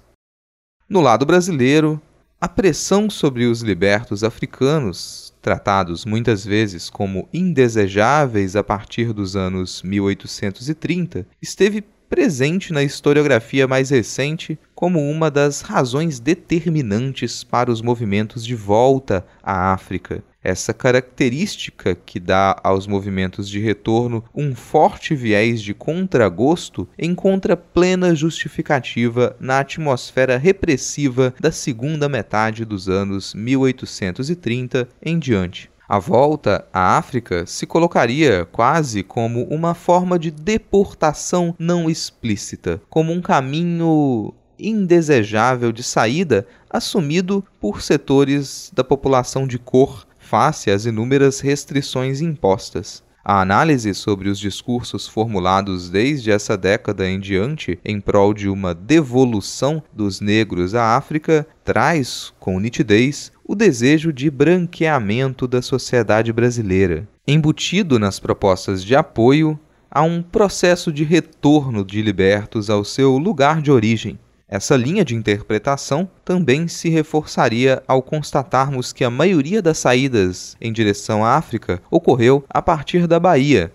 No 0.86 1.00
lado 1.00 1.24
brasileiro, 1.24 2.00
a 2.38 2.48
pressão 2.48 3.08
sobre 3.08 3.46
os 3.46 3.62
libertos 3.62 4.22
africanos, 4.22 5.32
tratados 5.40 6.04
muitas 6.04 6.44
vezes 6.44 6.90
como 6.90 7.28
indesejáveis 7.32 8.56
a 8.56 8.62
partir 8.62 9.14
dos 9.14 9.36
anos 9.36 9.82
1830, 9.82 11.26
esteve 11.40 11.82
presente 12.10 12.72
na 12.72 12.82
historiografia 12.82 13.68
mais 13.68 13.90
recente 13.90 14.58
como 14.74 14.98
uma 14.98 15.30
das 15.30 15.60
razões 15.60 16.18
determinantes 16.18 17.44
para 17.44 17.70
os 17.70 17.80
movimentos 17.80 18.44
de 18.44 18.56
volta 18.56 19.24
à 19.40 19.72
África. 19.72 20.24
Essa 20.42 20.74
característica 20.74 21.94
que 21.94 22.18
dá 22.18 22.58
aos 22.64 22.86
movimentos 22.86 23.48
de 23.48 23.60
retorno 23.60 24.24
um 24.34 24.54
forte 24.56 25.14
viés 25.14 25.62
de 25.62 25.72
contragosto 25.72 26.88
encontra 26.98 27.56
plena 27.56 28.12
justificativa 28.14 29.36
na 29.38 29.60
atmosfera 29.60 30.36
repressiva 30.36 31.32
da 31.38 31.52
segunda 31.52 32.08
metade 32.08 32.64
dos 32.64 32.88
anos 32.88 33.34
1830 33.34 34.88
em 35.00 35.18
diante. 35.18 35.70
A 35.92 35.98
volta 35.98 36.64
à 36.72 36.96
África 36.96 37.44
se 37.46 37.66
colocaria 37.66 38.46
quase 38.52 39.02
como 39.02 39.42
uma 39.46 39.74
forma 39.74 40.20
de 40.20 40.30
deportação 40.30 41.52
não 41.58 41.90
explícita, 41.90 42.80
como 42.88 43.12
um 43.12 43.20
caminho 43.20 44.32
indesejável 44.56 45.72
de 45.72 45.82
saída 45.82 46.46
assumido 46.70 47.44
por 47.60 47.82
setores 47.82 48.70
da 48.72 48.84
população 48.84 49.48
de 49.48 49.58
cor 49.58 50.06
face 50.16 50.70
às 50.70 50.84
inúmeras 50.84 51.40
restrições 51.40 52.20
impostas. 52.20 53.02
A 53.24 53.40
análise 53.40 53.92
sobre 53.92 54.28
os 54.28 54.38
discursos 54.38 55.06
formulados 55.06 55.90
desde 55.90 56.30
essa 56.30 56.56
década 56.56 57.08
em 57.08 57.20
diante 57.20 57.78
em 57.84 58.00
prol 58.00 58.32
de 58.32 58.48
uma 58.48 58.74
devolução 58.74 59.82
dos 59.92 60.20
negros 60.20 60.74
à 60.74 60.96
África 60.96 61.46
traz, 61.62 62.32
com 62.40 62.58
nitidez, 62.58 63.30
o 63.50 63.54
desejo 63.56 64.12
de 64.12 64.30
branqueamento 64.30 65.48
da 65.48 65.60
sociedade 65.60 66.32
brasileira. 66.32 67.08
Embutido 67.26 67.98
nas 67.98 68.20
propostas 68.20 68.84
de 68.84 68.94
apoio, 68.94 69.58
há 69.90 70.02
um 70.02 70.22
processo 70.22 70.92
de 70.92 71.02
retorno 71.02 71.84
de 71.84 72.00
libertos 72.00 72.70
ao 72.70 72.84
seu 72.84 73.18
lugar 73.18 73.60
de 73.60 73.72
origem. 73.72 74.16
Essa 74.48 74.76
linha 74.76 75.04
de 75.04 75.16
interpretação 75.16 76.08
também 76.24 76.68
se 76.68 76.88
reforçaria 76.90 77.82
ao 77.88 78.00
constatarmos 78.00 78.92
que 78.92 79.02
a 79.02 79.10
maioria 79.10 79.60
das 79.60 79.78
saídas 79.78 80.56
em 80.60 80.72
direção 80.72 81.24
à 81.24 81.34
África 81.34 81.82
ocorreu 81.90 82.44
a 82.48 82.62
partir 82.62 83.08
da 83.08 83.18
Bahia, 83.18 83.72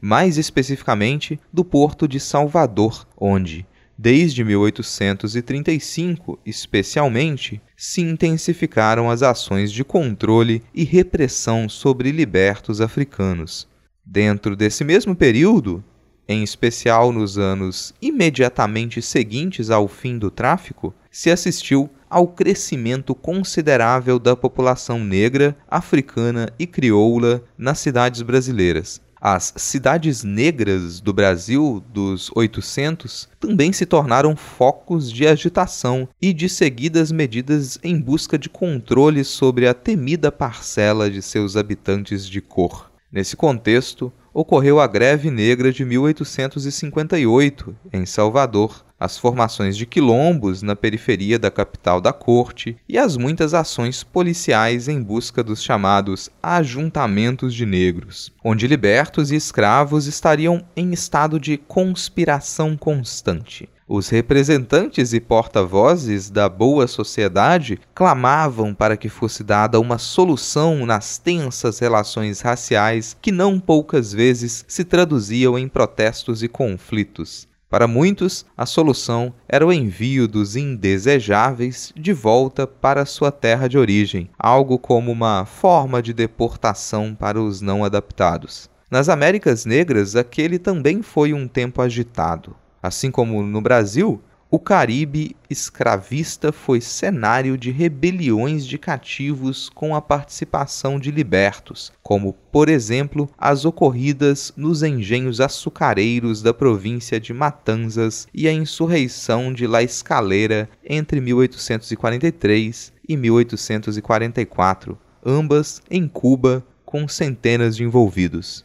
mais 0.00 0.38
especificamente 0.38 1.38
do 1.52 1.62
porto 1.62 2.08
de 2.08 2.18
Salvador, 2.18 3.06
onde, 3.14 3.66
Desde 4.00 4.44
1835, 4.44 6.38
especialmente, 6.46 7.60
se 7.76 8.00
intensificaram 8.00 9.10
as 9.10 9.24
ações 9.24 9.72
de 9.72 9.82
controle 9.82 10.62
e 10.72 10.84
repressão 10.84 11.68
sobre 11.68 12.12
libertos 12.12 12.80
africanos. 12.80 13.66
Dentro 14.06 14.54
desse 14.54 14.84
mesmo 14.84 15.16
período, 15.16 15.82
em 16.28 16.44
especial 16.44 17.10
nos 17.10 17.38
anos 17.38 17.92
imediatamente 18.00 19.02
seguintes 19.02 19.68
ao 19.68 19.88
fim 19.88 20.16
do 20.16 20.30
tráfico, 20.30 20.94
se 21.10 21.28
assistiu 21.28 21.90
ao 22.08 22.28
crescimento 22.28 23.16
considerável 23.16 24.20
da 24.20 24.36
população 24.36 25.00
negra, 25.00 25.56
africana 25.68 26.48
e 26.56 26.68
crioula 26.68 27.42
nas 27.58 27.80
cidades 27.80 28.22
brasileiras 28.22 29.00
as 29.20 29.52
cidades 29.56 30.22
negras 30.22 31.00
do 31.00 31.12
Brasil 31.12 31.82
dos 31.92 32.30
800 32.34 33.28
também 33.40 33.72
se 33.72 33.84
tornaram 33.84 34.36
focos 34.36 35.10
de 35.10 35.26
agitação 35.26 36.08
e 36.20 36.32
de 36.32 36.48
seguidas 36.48 37.10
medidas 37.10 37.78
em 37.82 38.00
busca 38.00 38.38
de 38.38 38.48
controle 38.48 39.24
sobre 39.24 39.66
a 39.66 39.74
temida 39.74 40.30
parcela 40.30 41.10
de 41.10 41.20
seus 41.20 41.56
habitantes 41.56 42.28
de 42.28 42.40
cor. 42.40 42.90
Nesse 43.10 43.36
contexto, 43.36 44.12
ocorreu 44.34 44.78
a 44.78 44.86
Greve 44.86 45.30
Negra 45.30 45.72
de 45.72 45.84
1858, 45.84 47.74
em 47.92 48.06
Salvador, 48.06 48.84
as 48.98 49.16
formações 49.16 49.76
de 49.76 49.86
quilombos 49.86 50.62
na 50.62 50.74
periferia 50.74 51.38
da 51.38 51.50
capital 51.50 52.00
da 52.00 52.12
corte 52.12 52.76
e 52.88 52.98
as 52.98 53.16
muitas 53.16 53.54
ações 53.54 54.02
policiais 54.02 54.88
em 54.88 55.02
busca 55.02 55.42
dos 55.42 55.62
chamados 55.62 56.30
ajuntamentos 56.42 57.54
de 57.54 57.64
negros, 57.64 58.32
onde 58.42 58.66
libertos 58.66 59.30
e 59.30 59.36
escravos 59.36 60.06
estariam 60.06 60.64
em 60.76 60.92
estado 60.92 61.38
de 61.38 61.56
conspiração 61.56 62.76
constante. 62.76 63.68
Os 63.90 64.10
representantes 64.10 65.14
e 65.14 65.20
porta-vozes 65.20 66.28
da 66.28 66.46
boa 66.46 66.86
sociedade 66.86 67.80
clamavam 67.94 68.74
para 68.74 68.98
que 68.98 69.08
fosse 69.08 69.42
dada 69.42 69.80
uma 69.80 69.96
solução 69.96 70.84
nas 70.84 71.16
tensas 71.16 71.78
relações 71.78 72.42
raciais 72.42 73.16
que 73.22 73.32
não 73.32 73.58
poucas 73.58 74.12
vezes 74.12 74.62
se 74.68 74.84
traduziam 74.84 75.58
em 75.58 75.66
protestos 75.66 76.42
e 76.42 76.48
conflitos. 76.48 77.47
Para 77.70 77.86
muitos, 77.86 78.46
a 78.56 78.64
solução 78.64 79.34
era 79.46 79.66
o 79.66 79.70
envio 79.70 80.26
dos 80.26 80.56
indesejáveis 80.56 81.92
de 81.94 82.14
volta 82.14 82.66
para 82.66 83.04
sua 83.04 83.30
terra 83.30 83.68
de 83.68 83.76
origem, 83.76 84.30
algo 84.38 84.78
como 84.78 85.12
uma 85.12 85.44
forma 85.44 86.00
de 86.00 86.14
deportação 86.14 87.14
para 87.14 87.38
os 87.38 87.60
não 87.60 87.84
adaptados. 87.84 88.70
Nas 88.90 89.10
Américas 89.10 89.66
Negras, 89.66 90.16
aquele 90.16 90.58
também 90.58 91.02
foi 91.02 91.34
um 91.34 91.46
tempo 91.46 91.82
agitado. 91.82 92.56
Assim 92.82 93.10
como 93.10 93.42
no 93.42 93.60
Brasil, 93.60 94.22
o 94.50 94.58
Caribe 94.58 95.36
escravista 95.50 96.50
foi 96.50 96.80
cenário 96.80 97.58
de 97.58 97.70
rebeliões 97.70 98.66
de 98.66 98.78
cativos 98.78 99.68
com 99.68 99.94
a 99.94 100.00
participação 100.00 100.98
de 100.98 101.10
libertos, 101.10 101.92
como, 102.02 102.32
por 102.50 102.70
exemplo, 102.70 103.28
as 103.36 103.66
ocorridas 103.66 104.50
nos 104.56 104.82
engenhos 104.82 105.38
açucareiros 105.38 106.40
da 106.40 106.54
província 106.54 107.20
de 107.20 107.34
Matanzas 107.34 108.26
e 108.32 108.48
a 108.48 108.52
insurreição 108.52 109.52
de 109.52 109.66
La 109.66 109.82
Escalera 109.82 110.66
entre 110.82 111.20
1843 111.20 112.94
e 113.06 113.16
1844, 113.18 114.98
ambas 115.26 115.82
em 115.90 116.08
Cuba, 116.08 116.64
com 116.86 117.06
centenas 117.06 117.76
de 117.76 117.84
envolvidos. 117.84 118.64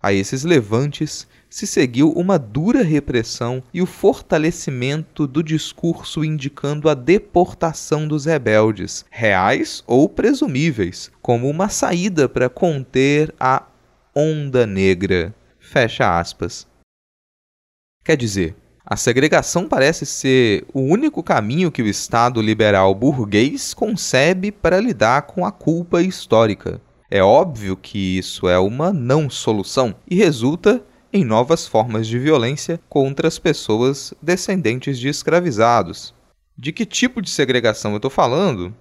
A 0.00 0.10
esses 0.10 0.42
levantes 0.42 1.28
se 1.48 1.66
seguiu 1.66 2.12
uma 2.12 2.38
dura 2.38 2.82
repressão 2.82 3.62
e 3.72 3.80
o 3.80 3.86
fortalecimento 3.86 5.26
do 5.26 5.42
discurso 5.42 6.24
indicando 6.24 6.88
a 6.88 6.94
deportação 6.94 8.06
dos 8.06 8.26
rebeldes, 8.26 9.04
reais 9.10 9.82
ou 9.86 10.08
presumíveis, 10.08 11.10
como 11.22 11.48
uma 11.48 11.68
saída 11.68 12.28
para 12.28 12.48
conter 12.48 13.34
a 13.40 13.64
onda 14.14 14.66
negra. 14.66 15.34
Fecha 15.58 16.18
aspas. 16.18 16.66
Quer 18.04 18.16
dizer, 18.16 18.56
a 18.90 18.96
segregação 18.96 19.68
parece 19.68 20.06
ser 20.06 20.64
o 20.72 20.80
único 20.80 21.22
caminho 21.22 21.70
que 21.70 21.82
o 21.82 21.86
Estado 21.86 22.40
liberal 22.40 22.94
burguês 22.94 23.74
concebe 23.74 24.50
para 24.50 24.80
lidar 24.80 25.22
com 25.22 25.44
a 25.44 25.52
culpa 25.52 26.00
histórica. 26.00 26.80
É 27.10 27.22
óbvio 27.22 27.76
que 27.76 28.18
isso 28.18 28.48
é 28.48 28.58
uma 28.58 28.92
não 28.92 29.28
solução 29.28 29.94
e 30.10 30.14
resulta 30.14 30.82
em 31.18 31.24
novas 31.24 31.66
formas 31.66 32.06
de 32.06 32.18
violência 32.18 32.80
contra 32.88 33.26
as 33.26 33.38
pessoas 33.38 34.14
descendentes 34.22 34.98
de 34.98 35.08
escravizados. 35.08 36.14
De 36.56 36.72
que 36.72 36.86
tipo 36.86 37.20
de 37.20 37.28
segregação 37.28 37.90
eu 37.90 37.96
estou 37.96 38.10
falando? 38.10 38.72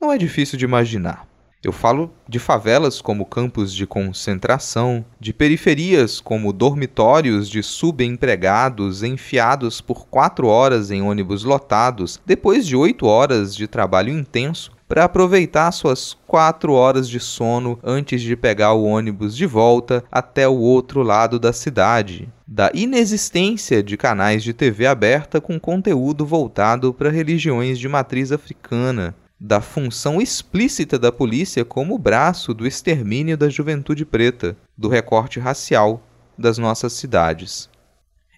Não 0.00 0.12
é 0.12 0.18
difícil 0.18 0.58
de 0.58 0.66
imaginar. 0.66 1.26
Eu 1.64 1.72
falo 1.72 2.12
de 2.28 2.38
favelas 2.38 3.00
como 3.00 3.24
campos 3.24 3.72
de 3.72 3.86
concentração, 3.86 5.04
de 5.18 5.32
periferias 5.32 6.20
como 6.20 6.52
dormitórios 6.52 7.48
de 7.48 7.62
subempregados 7.62 9.02
enfiados 9.02 9.80
por 9.80 10.06
quatro 10.06 10.48
horas 10.48 10.90
em 10.90 11.00
ônibus 11.00 11.42
lotados, 11.42 12.20
depois 12.24 12.66
de 12.66 12.76
oito 12.76 13.06
horas 13.06 13.56
de 13.56 13.66
trabalho 13.66 14.12
intenso, 14.12 14.70
para 14.88 15.04
aproveitar 15.04 15.70
suas 15.72 16.16
quatro 16.26 16.72
horas 16.72 17.08
de 17.08 17.18
sono 17.18 17.78
antes 17.82 18.22
de 18.22 18.36
pegar 18.36 18.72
o 18.72 18.84
ônibus 18.84 19.36
de 19.36 19.46
volta 19.46 20.04
até 20.10 20.48
o 20.48 20.56
outro 20.56 21.02
lado 21.02 21.38
da 21.38 21.52
cidade. 21.52 22.28
Da 22.46 22.70
inexistência 22.72 23.82
de 23.82 23.96
canais 23.96 24.44
de 24.44 24.52
TV 24.52 24.86
aberta 24.86 25.40
com 25.40 25.58
conteúdo 25.58 26.24
voltado 26.24 26.94
para 26.94 27.10
religiões 27.10 27.78
de 27.78 27.88
matriz 27.88 28.30
africana, 28.30 29.14
da 29.38 29.60
função 29.60 30.20
explícita 30.20 30.98
da 30.98 31.10
polícia 31.10 31.64
como 31.64 31.98
braço 31.98 32.54
do 32.54 32.66
extermínio 32.66 33.36
da 33.36 33.48
juventude 33.48 34.04
preta, 34.04 34.56
do 34.78 34.88
recorte 34.88 35.40
racial 35.40 36.00
das 36.38 36.58
nossas 36.58 36.92
cidades. 36.92 37.68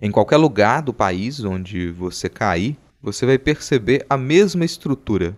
Em 0.01 0.11
qualquer 0.11 0.39
lugar 0.39 0.81
do 0.81 0.95
país 0.95 1.45
onde 1.45 1.91
você 1.91 2.29
cair, 2.29 2.77
você 3.03 3.27
vai 3.27 3.39
perceber 3.39 4.05
a 4.09 4.17
mesma 4.17 4.65
estrutura 4.65 5.37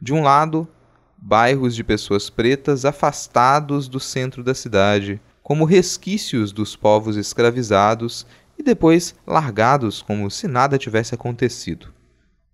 de 0.00 0.14
um 0.14 0.22
lado, 0.22 0.66
bairros 1.16 1.74
de 1.74 1.84
pessoas 1.84 2.30
pretas 2.30 2.84
afastados 2.84 3.88
do 3.88 4.00
centro 4.00 4.42
da 4.42 4.54
cidade, 4.54 5.20
como 5.42 5.64
resquícios 5.64 6.52
dos 6.52 6.74
povos 6.74 7.16
escravizados 7.16 8.26
e 8.58 8.62
depois 8.62 9.14
largados 9.26 10.00
como 10.00 10.30
se 10.30 10.48
nada 10.48 10.78
tivesse 10.78 11.14
acontecido. 11.14 11.88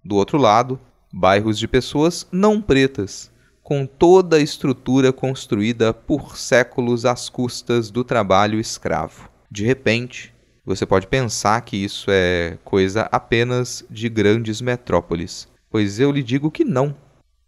Do 0.04 0.16
outro 0.16 0.38
lado, 0.38 0.80
bairros 1.12 1.58
de 1.58 1.68
pessoas 1.68 2.26
não 2.32 2.60
pretas, 2.60 3.30
com 3.62 3.86
toda 3.86 4.36
a 4.36 4.40
estrutura 4.40 5.12
construída 5.12 5.92
por 5.92 6.36
séculos 6.36 7.04
às 7.04 7.28
custas 7.28 7.90
do 7.90 8.02
trabalho 8.02 8.58
escravo. 8.58 9.28
De 9.50 9.64
repente, 9.64 10.34
você 10.64 10.84
pode 10.84 11.06
pensar 11.06 11.60
que 11.60 11.76
isso 11.76 12.10
é 12.10 12.58
coisa 12.64 13.08
apenas 13.12 13.84
de 13.88 14.08
grandes 14.08 14.60
metrópoles, 14.60 15.48
pois 15.70 16.00
eu 16.00 16.10
lhe 16.10 16.22
digo 16.22 16.50
que 16.50 16.64
não 16.64 16.94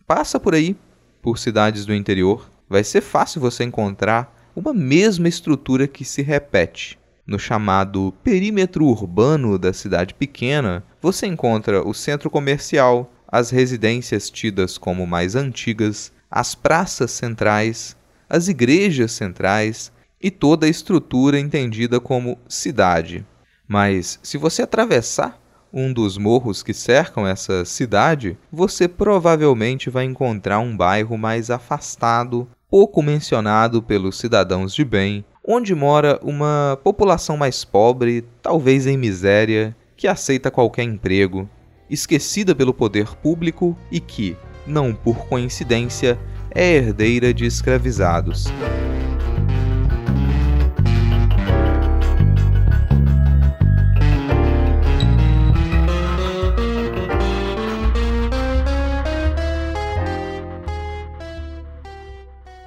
passa 0.09 0.41
por 0.41 0.55
aí, 0.55 0.75
por 1.21 1.39
cidades 1.39 1.85
do 1.85 1.95
interior, 1.95 2.51
vai 2.67 2.83
ser 2.83 3.03
fácil 3.03 3.43
você 3.43 3.63
encontrar 3.63 4.51
uma 4.57 4.73
mesma 4.73 5.29
estrutura 5.29 5.87
que 5.87 6.03
se 6.03 6.23
repete. 6.23 6.99
No 7.27 7.39
chamado 7.39 8.15
perímetro 8.25 8.87
urbano 8.87 9.59
da 9.59 9.71
cidade 9.71 10.15
pequena, 10.15 10.83
você 10.99 11.27
encontra 11.27 11.87
o 11.87 11.93
centro 11.93 12.31
comercial, 12.31 13.13
as 13.29 13.51
residências 13.51 14.31
tidas 14.31 14.79
como 14.79 15.07
mais 15.07 15.37
antigas, 15.37 16.11
as 16.31 16.55
praças 16.55 17.11
centrais, 17.11 17.95
as 18.31 18.49
igrejas 18.49 19.13
centrais 19.13 19.93
e 20.19 20.31
toda 20.31 20.65
a 20.65 20.71
estrutura 20.71 21.39
entendida 21.39 22.01
como 22.01 22.39
cidade. 22.49 23.27
Mas 23.69 24.19
se 24.23 24.39
você 24.39 24.63
atravessar 24.63 25.39
um 25.73 25.93
dos 25.93 26.17
morros 26.17 26.63
que 26.63 26.73
cercam 26.73 27.27
essa 27.27 27.65
cidade, 27.65 28.37
você 28.51 28.89
provavelmente 28.89 29.91
vai 29.91 30.05
encontrar 30.05 30.61
um 30.61 30.77
bairro 30.77 31.17
mais 31.17 31.51
afastado, 31.51 32.49
pouco 32.71 33.03
mencionado 33.03 33.83
pelos 33.83 34.19
cidadãos 34.19 34.75
de 34.75 34.85
bem, 34.85 35.25
onde 35.47 35.75
mora 35.75 36.19
uma 36.23 36.79
população 36.83 37.37
mais 37.37 37.65
pobre, 37.65 38.25
talvez 38.43 38.87
em 38.87 38.97
miséria, 38.97 39.75
que 39.97 40.07
aceita 40.07 40.51
qualquer 40.51 40.85
emprego, 40.85 41.49
esquecida 41.89 42.55
pelo 42.55 42.75
poder 42.75 43.15
público 43.17 43.77
e 43.91 43.99
que, 43.99 44.37
não 44.67 44.95
por 44.95 45.27
coincidência, 45.27 46.19
é 46.55 46.77
herdeira 46.77 47.33
de 47.33 47.47
escravizados. 47.47 48.45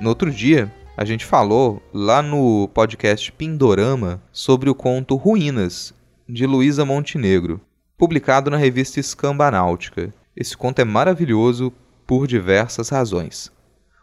No 0.01 0.09
outro 0.09 0.31
dia, 0.31 0.73
a 0.97 1.05
gente 1.05 1.23
falou 1.23 1.79
lá 1.93 2.23
no 2.23 2.67
podcast 2.69 3.31
Pindorama 3.33 4.19
sobre 4.31 4.67
o 4.67 4.73
conto 4.73 5.15
Ruínas, 5.15 5.93
de 6.27 6.47
Luísa 6.47 6.83
Montenegro. 6.83 7.61
publicado 7.99 8.49
na 8.49 8.57
revista 8.57 8.99
Escambanáutica. 8.99 10.11
Esse 10.35 10.57
conto 10.57 10.79
é 10.79 10.83
maravilhoso 10.83 11.71
por 12.07 12.25
diversas 12.25 12.89
razões. 12.89 13.51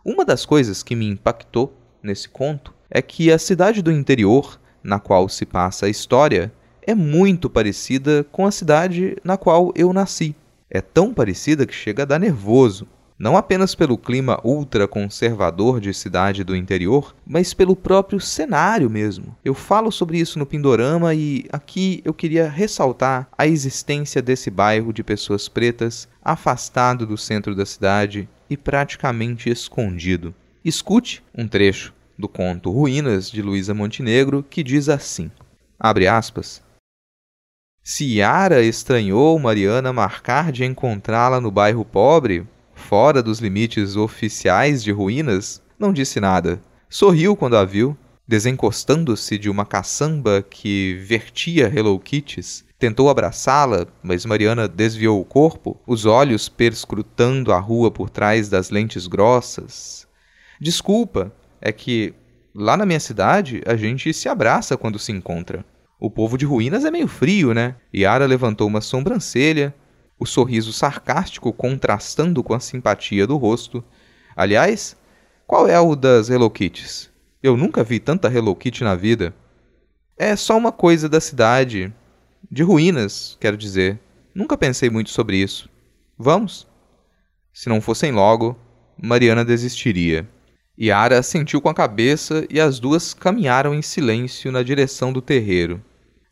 Uma 0.05 0.25
das 0.25 0.47
coisas 0.47 0.85
que 0.85 0.95
me 0.95 1.09
impactou 1.09 1.77
nesse 2.01 2.29
conto 2.29 2.73
é 2.89 3.03
que 3.03 3.33
a 3.33 3.37
cidade 3.37 3.83
do 3.83 3.91
interior, 3.91 4.61
na 4.85 5.01
qual 5.01 5.29
se 5.29 5.45
passa 5.45 5.87
a 5.87 5.91
história, 5.91 6.53
é 6.81 6.95
muito 6.95 7.51
parecida 7.51 8.25
com 8.31 8.47
a 8.47 8.53
cidade 8.53 9.17
na 9.25 9.37
qual 9.37 9.73
eu 9.75 9.93
nasci. 9.93 10.37
É 10.71 10.81
tão 10.81 11.13
parecida 11.13 11.67
que 11.67 11.75
chega 11.75 12.05
a 12.05 12.07
dar 12.07 12.21
nervoso 12.21 12.87
não 13.19 13.37
apenas 13.37 13.75
pelo 13.75 13.99
clima 13.99 14.41
ultraconservador 14.45 15.81
de 15.81 15.93
cidade 15.93 16.45
do 16.45 16.55
interior, 16.55 17.17
mas 17.27 17.53
pelo 17.53 17.75
próprio 17.75 18.21
cenário 18.21 18.89
mesmo. 18.89 19.37
Eu 19.45 19.55
falo 19.55 19.91
sobre 19.91 20.19
isso 20.19 20.39
no 20.39 20.47
Pindorama 20.47 21.13
e 21.15 21.45
aqui 21.51 22.01
eu 22.05 22.15
queria 22.15 22.49
ressaltar 22.49 23.29
a 23.37 23.47
existência 23.47 24.23
desse 24.23 24.51
bairro 24.51 24.93
de 24.93 25.03
pessoas 25.03 25.49
pretas, 25.49 26.09
afastado 26.23 27.05
do 27.05 27.17
centro 27.17 27.57
da 27.57 27.67
cidade 27.67 28.29
e 28.49 28.57
praticamente 28.57 29.51
escondido. 29.51 30.33
Escute 30.65 31.23
um 31.37 31.49
trecho 31.49 31.93
do 32.17 32.29
conto 32.29 32.71
Ruínas 32.71 33.31
de 33.31 33.43
Luísa 33.43 33.75
Montenegro 33.75 34.45
que 34.49 34.63
diz 34.63 34.89
assim: 34.89 35.31
abre 35.79 36.07
aspas. 36.07 36.63
Se 37.83 38.05
Yara 38.05 38.63
estranhou 38.63 39.39
Mariana 39.39 39.93
marcar 39.93 40.53
de 40.53 40.65
encontrá-la 40.65 41.41
no 41.41 41.51
bairro 41.51 41.85
pobre, 41.87 42.47
fora 42.79 43.23
dos 43.23 43.41
limites 43.41 43.97
oficiais 43.97 44.83
de 44.83 44.91
ruínas, 44.91 45.61
não 45.79 45.93
disse 45.93 46.21
nada. 46.21 46.63
Sorriu 46.89 47.37
quando 47.37 47.57
a 47.57 47.65
viu, 47.65 47.97
desencostando-se 48.27 49.37
de 49.37 49.51
uma 49.51 49.67
caçamba 49.67 50.43
que 50.43 50.95
vertia 51.03 51.71
Hello 51.75 51.99
Kitties. 51.99 52.65
Tentou 52.79 53.11
abraçá-la, 53.11 53.87
mas 54.03 54.25
Mariana 54.25 54.69
desviou 54.69 55.21
o 55.21 55.25
corpo, 55.25 55.81
os 55.87 56.07
olhos 56.07 56.49
perscrutando 56.49 57.53
a 57.53 57.59
rua 57.59 57.91
por 57.91 58.09
trás 58.09 58.49
das 58.49 58.71
lentes 58.71 59.07
grossas. 59.07 60.07
Desculpa, 60.61 61.33
é 61.61 61.73
que 61.73 62.15
lá 62.55 62.77
na 62.77 62.87
minha 62.87 63.01
cidade 63.01 63.63
a 63.67 63.77
gente 63.77 64.13
se 64.13 64.29
abraça 64.29 64.77
quando 64.77 64.99
se 64.99 65.13
encontra. 65.13 65.65
O 66.01 66.11
povo 66.11 66.39
de 66.39 66.47
ruínas 66.47 66.85
é 66.85 66.91
meio 66.91 67.09
frio, 67.09 67.53
né? 67.53 67.75
Yara 67.95 68.27
levantou 68.27 68.69
uma 68.69 68.81
sobrancelha, 68.81 69.75
o 70.19 70.27
sorriso 70.27 70.73
sarcástico 70.73 71.53
contrastando 71.53 72.43
com 72.43 72.55
a 72.55 72.61
simpatia 72.61 73.27
do 73.27 73.37
rosto. 73.37 73.83
Aliás, 74.35 74.97
qual 75.47 75.69
é 75.69 75.79
o 75.79 75.95
das 75.95 76.29
Hello 76.29 76.51
Kitties? 76.51 77.11
Eu 77.43 77.57
nunca 77.57 77.85
vi 77.85 78.01
tanta 78.01 78.33
Hello 78.33 78.55
Kitty 78.55 78.83
na 78.83 78.95
vida. 78.95 79.35
É 80.17 80.35
só 80.35 80.57
uma 80.57 80.73
coisa 80.73 81.09
da 81.09 81.21
cidade. 81.21 81.93
De 82.51 82.63
ruínas, 82.63 83.37
quero 83.41 83.57
dizer. 83.57 83.99
Nunca 84.35 84.59
pensei 84.59 84.91
muito 84.91 85.11
sobre 85.11 85.37
isso. 85.37 85.69
Vamos? 86.19 86.67
Se 87.53 87.69
não 87.69 87.81
fossem 87.81 88.13
logo, 88.13 88.57
Mariana 89.01 89.45
desistiria. 89.45 90.29
Yara 90.81 91.23
sentiu 91.23 91.61
com 91.61 91.69
a 91.69 91.75
cabeça 91.75 92.47
e 92.49 92.61
as 92.61 92.79
duas 92.79 93.13
caminharam 93.13 93.75
em 93.75 93.83
silêncio 93.83 94.53
na 94.53 94.63
direção 94.63 95.13
do 95.13 95.21
terreiro. 95.21 95.83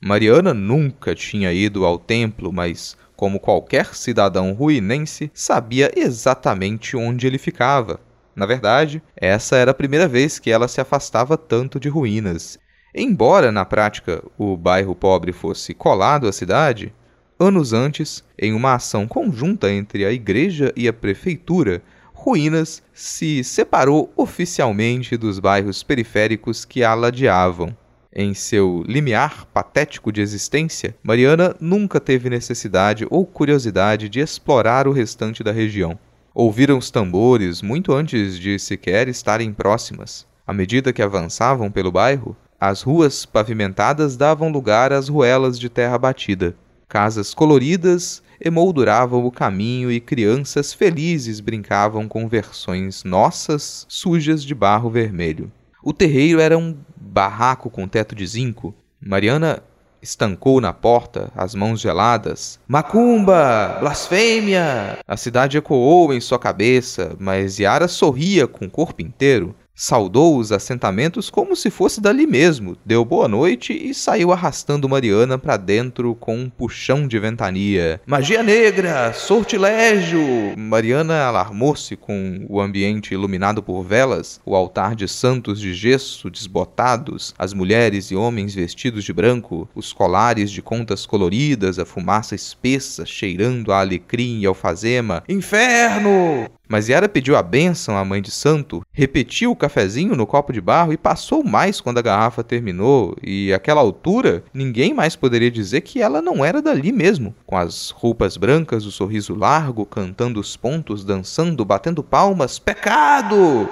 Mariana 0.01 0.55
nunca 0.55 1.15
tinha 1.15 1.53
ido 1.53 1.85
ao 1.85 1.99
templo, 1.99 2.53
mas 2.53 2.97
como 3.17 3.41
qualquer 3.41 3.95
cidadão 3.95 4.53
ruinense, 4.53 5.31
sabia 5.33 5.91
exatamente 5.97 6.97
onde 6.97 7.27
ele 7.27 7.39
ficava. 7.39 7.99
Na 8.35 8.45
verdade, 8.45 9.03
essa 9.17 9.57
era 9.57 9.71
a 9.71 9.75
primeira 9.75 10.07
vez 10.07 10.39
que 10.39 10.51
ela 10.51 10.69
se 10.69 10.81
afastava 10.81 11.37
tanto 11.37 11.81
de 11.81 11.89
ruínas. 11.89 12.59
Embora 12.95 13.51
na 13.51 13.65
prática 13.65 14.23
o 14.39 14.57
bairro 14.57 14.95
pobre 14.95 15.33
fosse 15.33 15.73
colado 15.73 16.29
à 16.29 16.33
cidade, 16.33 16.93
anos 17.39 17.73
antes, 17.73 18.23
em 18.39 18.53
uma 18.53 18.75
ação 18.75 19.07
conjunta 19.07 19.71
entre 19.71 20.05
a 20.05 20.13
igreja 20.13 20.73
e 20.77 20.87
a 20.87 20.93
prefeitura, 20.93 21.83
Ruínas 22.27 22.83
se 22.93 23.45
separou 23.45 24.13
oficialmente 24.17 25.17
dos 25.17 25.39
bairros 25.39 25.85
periféricos 25.85 26.65
que 26.65 26.83
a 26.83 26.93
ladeavam. 26.93 27.77
Em 28.19 28.33
seu 28.33 28.83
limiar 28.89 29.45
patético 29.53 30.11
de 30.11 30.23
existência, 30.23 30.97
Mariana 31.03 31.55
nunca 31.61 32.01
teve 32.01 32.31
necessidade 32.31 33.07
ou 33.11 33.27
curiosidade 33.27 34.09
de 34.09 34.21
explorar 34.21 34.89
o 34.89 34.91
restante 34.91 35.45
da 35.45 35.53
região. 35.53 35.99
Ouviram 36.35 36.79
os 36.79 36.91
tambores 36.91 37.61
muito 37.61 37.93
antes 37.93 38.39
de 38.39 38.59
sequer 38.59 39.07
estarem 39.07 39.53
próximas. 39.53 40.27
À 40.47 40.55
medida 40.55 40.95
que 40.95 41.03
avançavam 41.03 41.71
pelo 41.71 41.93
bairro, 41.93 42.35
as 42.59 42.81
ruas 42.81 43.27
pavimentadas 43.27 44.17
davam 44.17 44.51
lugar 44.51 44.95
às 44.95 45.11
ruelas 45.11 45.59
de 45.59 45.69
terra 45.69 45.99
batida. 45.99 46.57
Casas 46.89 47.35
coloridas 47.35 48.23
emolduravam 48.43 49.27
o 49.27 49.31
caminho 49.31 49.93
e 49.93 50.01
crianças 50.01 50.73
felizes 50.73 51.39
brincavam 51.39 52.09
com 52.09 52.27
versões 52.27 53.05
nossas 53.05 53.85
sujas 53.91 54.43
de 54.43 54.55
barro 54.55 54.89
vermelho. 54.89 55.53
O 55.87 55.93
terreiro 55.93 56.41
era 56.41 56.59
um 56.59 56.77
barraco 57.17 57.71
com 57.71 57.89
teto 57.89 58.15
de 58.15 58.27
zinco. 58.27 58.75
Mariana 59.01 59.63
estancou 60.03 60.61
na 60.61 60.75
porta, 60.75 61.33
as 61.35 61.55
mãos 61.55 61.81
geladas. 61.81 62.61
Macumba! 62.69 63.79
Blasfêmia! 63.81 64.99
A 65.09 65.17
cidade 65.17 65.57
ecoou 65.57 66.13
em 66.13 66.21
sua 66.21 66.39
cabeça, 66.39 67.17
mas 67.19 67.59
Yara 67.59 67.89
sorria 67.89 68.47
com 68.47 68.67
o 68.67 68.71
corpo 68.71 69.01
inteiro. 69.01 69.55
Saudou 69.79 70.39
os 70.39 70.53
assentamentos 70.53 71.29
como 71.29 71.55
se 71.55 71.69
fosse 71.69 72.01
dali 72.01 72.27
mesmo, 72.27 72.79
deu 72.83 73.05
boa 73.05 73.29
noite 73.29 73.75
e 73.75 73.93
saiu 73.93 74.33
arrastando 74.33 74.89
Mariana 74.89 75.37
para 75.37 75.59
dentro 75.59 76.15
com 76.15 76.35
um 76.35 76.49
puxão 76.49 77.07
de 77.07 77.19
ventania. 77.19 78.01
Magia 78.07 78.43
negra! 78.43 79.13
Sortilégio! 79.13 80.57
Mariana 80.57 81.25
alarmou-se 81.25 81.95
com 81.95 82.47
o 82.49 82.59
ambiente 82.59 83.13
iluminado 83.13 83.63
por 83.63 83.83
velas, 83.83 84.41
o 84.47 84.57
altar 84.57 84.95
de 84.95 85.07
santos 85.07 85.61
de 85.61 85.75
gesso 85.75 86.31
desbotados, 86.31 87.35
as 87.39 87.53
mulheres 87.53 88.11
e 88.11 88.17
homens 88.17 88.55
vestidos 88.55 89.05
de 89.05 89.13
branco, 89.13 89.69
os 89.75 89.93
colares 89.93 90.51
de 90.51 90.63
contas 90.63 91.05
coloridas, 91.05 91.79
a 91.79 91.85
fumaça 91.85 92.35
espessa 92.35 93.05
cheirando 93.05 93.71
a 93.71 93.81
alecrim 93.81 94.41
e 94.41 94.47
alfazema. 94.47 95.23
Inferno! 95.29 96.49
Mas 96.69 96.89
Yara 96.89 97.09
pediu 97.09 97.37
a 97.37 97.43
bênção 97.43 97.97
à 97.97 98.05
mãe 98.05 98.21
de 98.21 98.31
santo, 98.31 98.83
repetiu 98.93 99.53
o 99.53 99.57
cafezinho 99.57 100.17
no 100.17 100.27
copo 100.27 100.53
de 100.53 100.61
barro 100.61 100.93
e 100.93 100.97
passou 100.97 101.45
mais 101.45 101.81
quando 101.81 101.99
a 101.99 102.03
garrafa 102.03 102.43
terminou, 102.43 103.17
e 103.23 103.53
àquela 103.53 103.81
altura 103.81 104.43
ninguém 104.53 104.93
mais 104.93 105.15
poderia 105.15 105.51
dizer 105.51 105.83
que 105.83 106.03
ela 106.03 106.21
não 106.21 106.45
era 106.45 106.61
dali 106.61 106.91
mesmo, 106.91 107.35
com 107.47 107.57
as 107.57 107.91
roupas 107.91 108.37
brancas, 108.37 108.85
o 108.85 108.91
sorriso 108.91 109.35
largo, 109.35 109.87
cantando 109.87 110.41
os 110.41 110.57
pontos, 110.57 111.05
dançando, 111.05 111.65
batendo 111.65 112.03
palmas. 112.03 112.59
Pecado! 112.59 113.69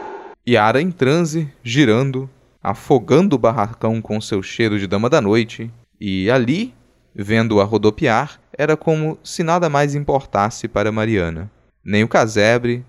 Yara 0.48 0.80
em 0.80 0.92
transe, 0.92 1.48
girando, 1.64 2.30
afogando 2.62 3.34
o 3.34 3.38
barracão 3.38 4.00
com 4.00 4.20
seu 4.20 4.40
cheiro 4.40 4.78
de 4.78 4.86
dama 4.86 5.10
da 5.10 5.20
noite, 5.20 5.68
e 6.00 6.30
ali, 6.30 6.72
vendo-a 7.12 7.64
rodopiar, 7.64 8.38
era 8.56 8.76
como 8.76 9.18
se 9.24 9.42
nada 9.42 9.68
mais 9.68 9.96
importasse 9.96 10.68
para 10.68 10.92
Mariana 10.92 11.50
nem 11.84 12.02
o 12.02 12.08
casebre, 12.08 12.84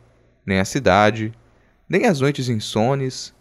nem 0.46 0.60
a 0.60 0.66
cidade, 0.66 1.34
nem 1.90 2.06
as 2.06 2.22
noites 2.22 2.50
insones, 2.50 3.34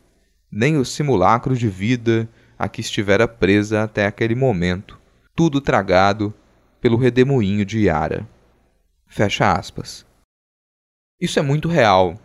nem 0.51 0.77
o 0.77 0.85
simulacro 0.85 1.57
de 1.57 1.69
vida 1.69 2.29
a 2.59 2.69
que 2.69 2.81
estivera 2.81 3.27
presa 3.27 3.83
até 3.83 4.07
aquele 4.07 4.35
momento, 4.35 4.99
tudo 5.35 5.61
tragado 5.61 6.33
pelo 6.81 6.97
redemoinho 6.97 7.65
de 7.65 7.81
Yara. 7.81 8.29
Fecha 9.07 9.53
aspas. 9.53 10.05
Isso 11.21 11.39
é 11.39 11.43
muito 11.43 11.69
real. 11.69 12.19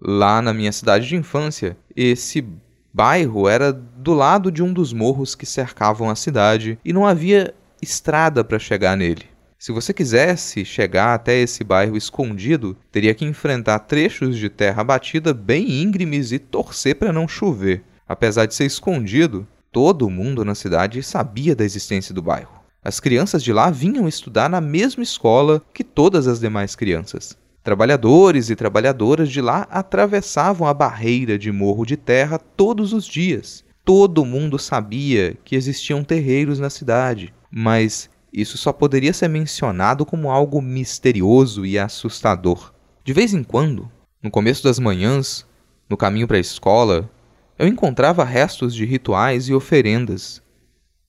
Lá 0.00 0.42
na 0.42 0.52
minha 0.52 0.72
cidade 0.72 1.06
de 1.06 1.16
infância, 1.16 1.76
esse 1.94 2.44
bairro 2.92 3.48
era 3.48 3.72
do 3.72 4.12
lado 4.12 4.50
de 4.50 4.62
um 4.62 4.72
dos 4.72 4.92
morros 4.92 5.34
que 5.34 5.46
cercavam 5.46 6.10
a 6.10 6.16
cidade 6.16 6.78
e 6.84 6.92
não 6.92 7.06
havia 7.06 7.54
estrada 7.80 8.44
para 8.44 8.58
chegar 8.58 8.96
nele. 8.96 9.31
Se 9.62 9.70
você 9.70 9.94
quisesse 9.94 10.64
chegar 10.64 11.14
até 11.14 11.38
esse 11.38 11.62
bairro 11.62 11.96
escondido, 11.96 12.76
teria 12.90 13.14
que 13.14 13.24
enfrentar 13.24 13.78
trechos 13.78 14.36
de 14.36 14.48
terra 14.48 14.82
batida 14.82 15.32
bem 15.32 15.80
íngremes 15.80 16.32
e 16.32 16.40
torcer 16.40 16.96
para 16.96 17.12
não 17.12 17.28
chover. 17.28 17.84
Apesar 18.08 18.46
de 18.46 18.56
ser 18.56 18.64
escondido, 18.64 19.46
todo 19.70 20.10
mundo 20.10 20.44
na 20.44 20.56
cidade 20.56 21.00
sabia 21.00 21.54
da 21.54 21.64
existência 21.64 22.12
do 22.12 22.20
bairro. 22.20 22.60
As 22.82 22.98
crianças 22.98 23.40
de 23.40 23.52
lá 23.52 23.70
vinham 23.70 24.08
estudar 24.08 24.50
na 24.50 24.60
mesma 24.60 25.04
escola 25.04 25.62
que 25.72 25.84
todas 25.84 26.26
as 26.26 26.40
demais 26.40 26.74
crianças. 26.74 27.38
Trabalhadores 27.62 28.50
e 28.50 28.56
trabalhadoras 28.56 29.30
de 29.30 29.40
lá 29.40 29.68
atravessavam 29.70 30.66
a 30.66 30.74
barreira 30.74 31.38
de 31.38 31.52
morro 31.52 31.86
de 31.86 31.96
terra 31.96 32.36
todos 32.36 32.92
os 32.92 33.06
dias. 33.06 33.64
Todo 33.84 34.24
mundo 34.24 34.58
sabia 34.58 35.36
que 35.44 35.54
existiam 35.54 36.02
terreiros 36.02 36.58
na 36.58 36.68
cidade, 36.68 37.32
mas 37.48 38.10
isso 38.32 38.56
só 38.56 38.72
poderia 38.72 39.12
ser 39.12 39.28
mencionado 39.28 40.06
como 40.06 40.30
algo 40.30 40.62
misterioso 40.62 41.66
e 41.66 41.78
assustador. 41.78 42.72
De 43.04 43.12
vez 43.12 43.34
em 43.34 43.42
quando, 43.42 43.90
no 44.22 44.30
começo 44.30 44.64
das 44.64 44.78
manhãs, 44.78 45.46
no 45.88 45.96
caminho 45.96 46.26
para 46.26 46.38
a 46.38 46.40
escola, 46.40 47.10
eu 47.58 47.68
encontrava 47.68 48.24
restos 48.24 48.74
de 48.74 48.84
rituais 48.84 49.48
e 49.48 49.54
oferendas. 49.54 50.40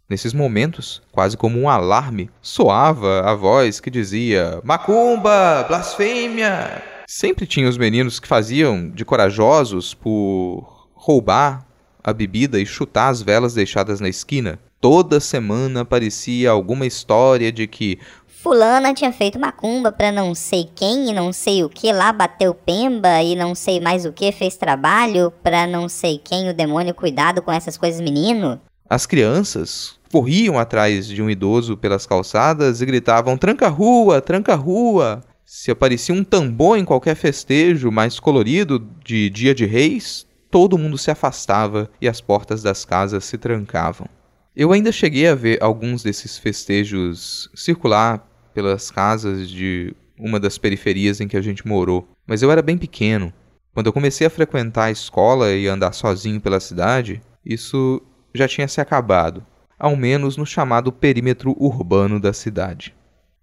Nesses 0.09 0.33
momentos, 0.33 1.01
quase 1.12 1.38
como 1.38 1.59
um 1.59 1.69
alarme, 1.69 2.29
soava 2.41 3.21
a 3.21 3.33
voz 3.33 3.79
que 3.79 3.89
dizia: 3.89 4.59
Macumba, 4.63 5.63
blasfêmia! 5.67 6.83
Sempre 7.07 7.47
tinha 7.47 7.69
os 7.69 7.77
meninos 7.77 8.19
que 8.19 8.27
faziam 8.27 8.89
de 8.89 9.05
corajosos 9.05 9.93
por 9.93 10.89
roubar 10.93 11.65
a 12.03 12.12
bebida 12.12 12.59
e 12.59 12.65
chutar 12.65 13.09
as 13.09 13.21
velas 13.21 13.53
deixadas 13.53 13.99
na 13.99 14.09
esquina. 14.09 14.59
Toda 14.84 15.22
semana 15.22 15.80
aparecia 15.80 16.52
alguma 16.52 16.86
história 16.86 17.54
de 17.54 17.65
que 17.67 17.98
Fulana 18.28 18.93
tinha 18.93 19.13
feito 19.13 19.39
macumba 19.39 19.93
pra 19.93 20.12
não 20.12 20.36
sei 20.36 20.69
quem 20.76 21.10
e 21.10 21.13
não 21.13 21.32
sei 21.32 21.63
o 21.63 21.69
que 21.69 21.89
lá, 21.93 22.12
bateu 22.12 22.54
pemba 22.54 23.22
e 23.22 23.34
não 23.34 23.56
sei 23.56 23.80
mais 23.80 24.04
o 24.04 24.12
que, 24.12 24.30
fez 24.34 24.58
trabalho 24.58 25.32
pra 25.41 25.65
não 25.65 25.88
sei 25.88 26.19
quem, 26.22 26.50
o 26.50 26.54
demônio, 26.54 26.93
cuidado 26.93 27.41
com 27.41 27.50
essas 27.50 27.78
coisas, 27.78 28.02
menino. 28.02 28.60
As 28.89 29.06
crianças 29.06 29.98
corriam 30.12 30.60
atrás 30.60 31.08
de 31.08 31.22
um 31.22 31.30
idoso 31.30 31.78
pelas 31.78 32.06
calçadas 32.06 32.82
e 32.82 32.86
gritavam: 32.86 33.38
tranca 33.38 33.69
rua, 33.69 34.19
tranca 34.19 34.54
rua. 34.54 35.24
Se 35.46 35.72
aparecia 35.72 36.13
um 36.13 36.26
tambor 36.26 36.78
em 36.78 36.84
qualquer 36.84 37.15
festejo 37.15 37.89
mais 37.89 38.19
colorido 38.19 38.86
de 39.02 39.30
Dia 39.30 39.56
de 39.56 39.65
Reis, 39.65 40.28
todo 40.52 40.78
mundo 40.78 40.98
se 40.98 41.10
afastava 41.10 41.89
e 42.02 42.08
as 42.10 42.19
portas 42.19 42.62
das 42.62 42.84
casas 42.84 43.24
se 43.24 43.38
trancavam. 43.38 44.10
Eu 44.55 44.71
ainda 44.71 44.91
cheguei 44.91 45.27
a 45.27 45.33
ver 45.33 45.57
alguns 45.63 46.03
desses 46.03 46.37
festejos 46.37 47.49
circular 47.55 48.23
pelas 48.53 48.91
casas 48.91 49.49
de 49.49 49.95
uma 50.15 50.39
das 50.39 50.59
periferias 50.59 51.19
em 51.19 51.27
que 51.27 51.35
a 51.35 51.41
gente 51.41 51.67
morou, 51.67 52.07
mas 52.27 52.43
eu 52.43 52.51
era 52.51 52.61
bem 52.61 52.77
pequeno. 52.77 53.33
Quando 53.73 53.87
eu 53.87 53.93
comecei 53.93 54.27
a 54.27 54.29
frequentar 54.29 54.85
a 54.85 54.91
escola 54.91 55.51
e 55.53 55.67
andar 55.67 55.91
sozinho 55.91 56.39
pela 56.39 56.59
cidade, 56.59 57.19
isso 57.43 57.99
já 58.31 58.47
tinha 58.47 58.67
se 58.67 58.79
acabado, 58.79 59.43
ao 59.79 59.95
menos 59.95 60.37
no 60.37 60.45
chamado 60.45 60.91
perímetro 60.91 61.55
urbano 61.57 62.19
da 62.19 62.31
cidade. 62.31 62.93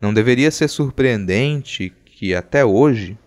Não 0.00 0.14
deveria 0.14 0.50
ser 0.52 0.68
surpreendente 0.68 1.92
que 2.06 2.36
até 2.36 2.64
hoje, 2.64 3.18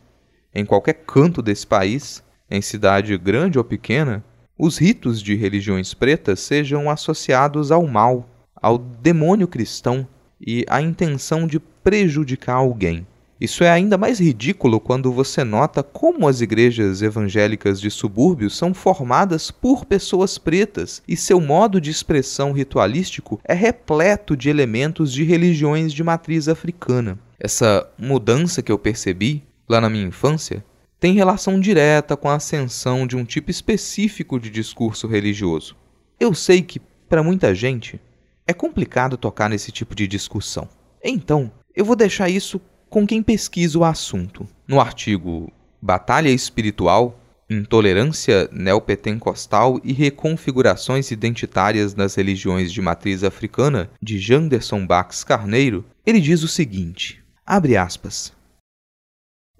em 0.55 0.65
qualquer 0.65 1.03
canto 1.05 1.41
desse 1.41 1.67
país, 1.67 2.23
em 2.49 2.61
cidade 2.61 3.17
grande 3.17 3.57
ou 3.57 3.63
pequena, 3.65 4.23
os 4.57 4.77
ritos 4.77 5.21
de 5.21 5.35
religiões 5.35 5.93
pretas 5.93 6.39
sejam 6.39 6.89
associados 6.89 7.71
ao 7.71 7.87
mal, 7.87 8.29
ao 8.55 8.77
demônio 8.77 9.47
cristão 9.47 10.07
e 10.39 10.65
à 10.69 10.81
intenção 10.81 11.47
de 11.47 11.59
prejudicar 11.59 12.55
alguém. 12.55 13.05
Isso 13.41 13.63
é 13.63 13.69
ainda 13.69 13.97
mais 13.97 14.19
ridículo 14.19 14.79
quando 14.79 15.11
você 15.11 15.43
nota 15.43 15.83
como 15.83 16.27
as 16.27 16.39
igrejas 16.39 17.01
evangélicas 17.01 17.81
de 17.81 17.91
subúrbios 17.91 18.55
são 18.55 18.73
formadas 18.73 19.51
por 19.51 19.85
pessoas 19.85 20.37
pretas 20.37 21.01
e 21.05 21.17
seu 21.17 21.41
modo 21.41 21.81
de 21.81 21.89
expressão 21.89 22.53
ritualístico 22.53 23.41
é 23.43 23.53
repleto 23.53 24.37
de 24.37 24.49
elementos 24.49 25.11
de 25.11 25.23
religiões 25.23 25.91
de 25.91 26.03
matriz 26.03 26.47
africana. 26.47 27.19
Essa 27.37 27.85
mudança 27.97 28.61
que 28.61 28.71
eu 28.71 28.79
percebi 28.79 29.43
lá 29.67 29.81
na 29.81 29.89
minha 29.89 30.07
infância 30.07 30.63
tem 31.03 31.15
relação 31.15 31.59
direta 31.59 32.15
com 32.15 32.29
a 32.29 32.35
ascensão 32.35 33.05
de 33.05 33.17
um 33.17 33.25
tipo 33.25 33.51
específico 33.51 34.39
de 34.39 34.49
discurso 34.49 35.05
religioso. 35.05 35.75
Eu 36.17 36.33
sei 36.33 36.61
que, 36.61 36.79
para 37.09 37.21
muita 37.21 37.53
gente, 37.53 37.99
é 38.47 38.53
complicado 38.53 39.17
tocar 39.17 39.49
nesse 39.49 39.69
tipo 39.69 39.93
de 39.93 40.07
discussão. 40.07 40.65
Então, 41.03 41.51
eu 41.75 41.83
vou 41.83 41.97
deixar 41.97 42.29
isso 42.29 42.57
com 42.89 43.05
quem 43.05 43.21
pesquisa 43.21 43.77
o 43.77 43.83
assunto. 43.83 44.47
No 44.65 44.79
artigo 44.79 45.51
Batalha 45.81 46.29
Espiritual, 46.29 47.19
Intolerância 47.49 48.47
Neopentecostal 48.49 49.81
e 49.83 49.91
Reconfigurações 49.91 51.11
Identitárias 51.11 51.93
nas 51.93 52.15
Religiões 52.15 52.71
de 52.71 52.81
Matriz 52.81 53.25
Africana, 53.25 53.89
de 54.01 54.17
Janderson 54.17 54.87
Bax 54.87 55.25
Carneiro, 55.25 55.83
ele 56.05 56.21
diz 56.21 56.43
o 56.43 56.47
seguinte: 56.47 57.21
abre 57.45 57.75
aspas. 57.75 58.31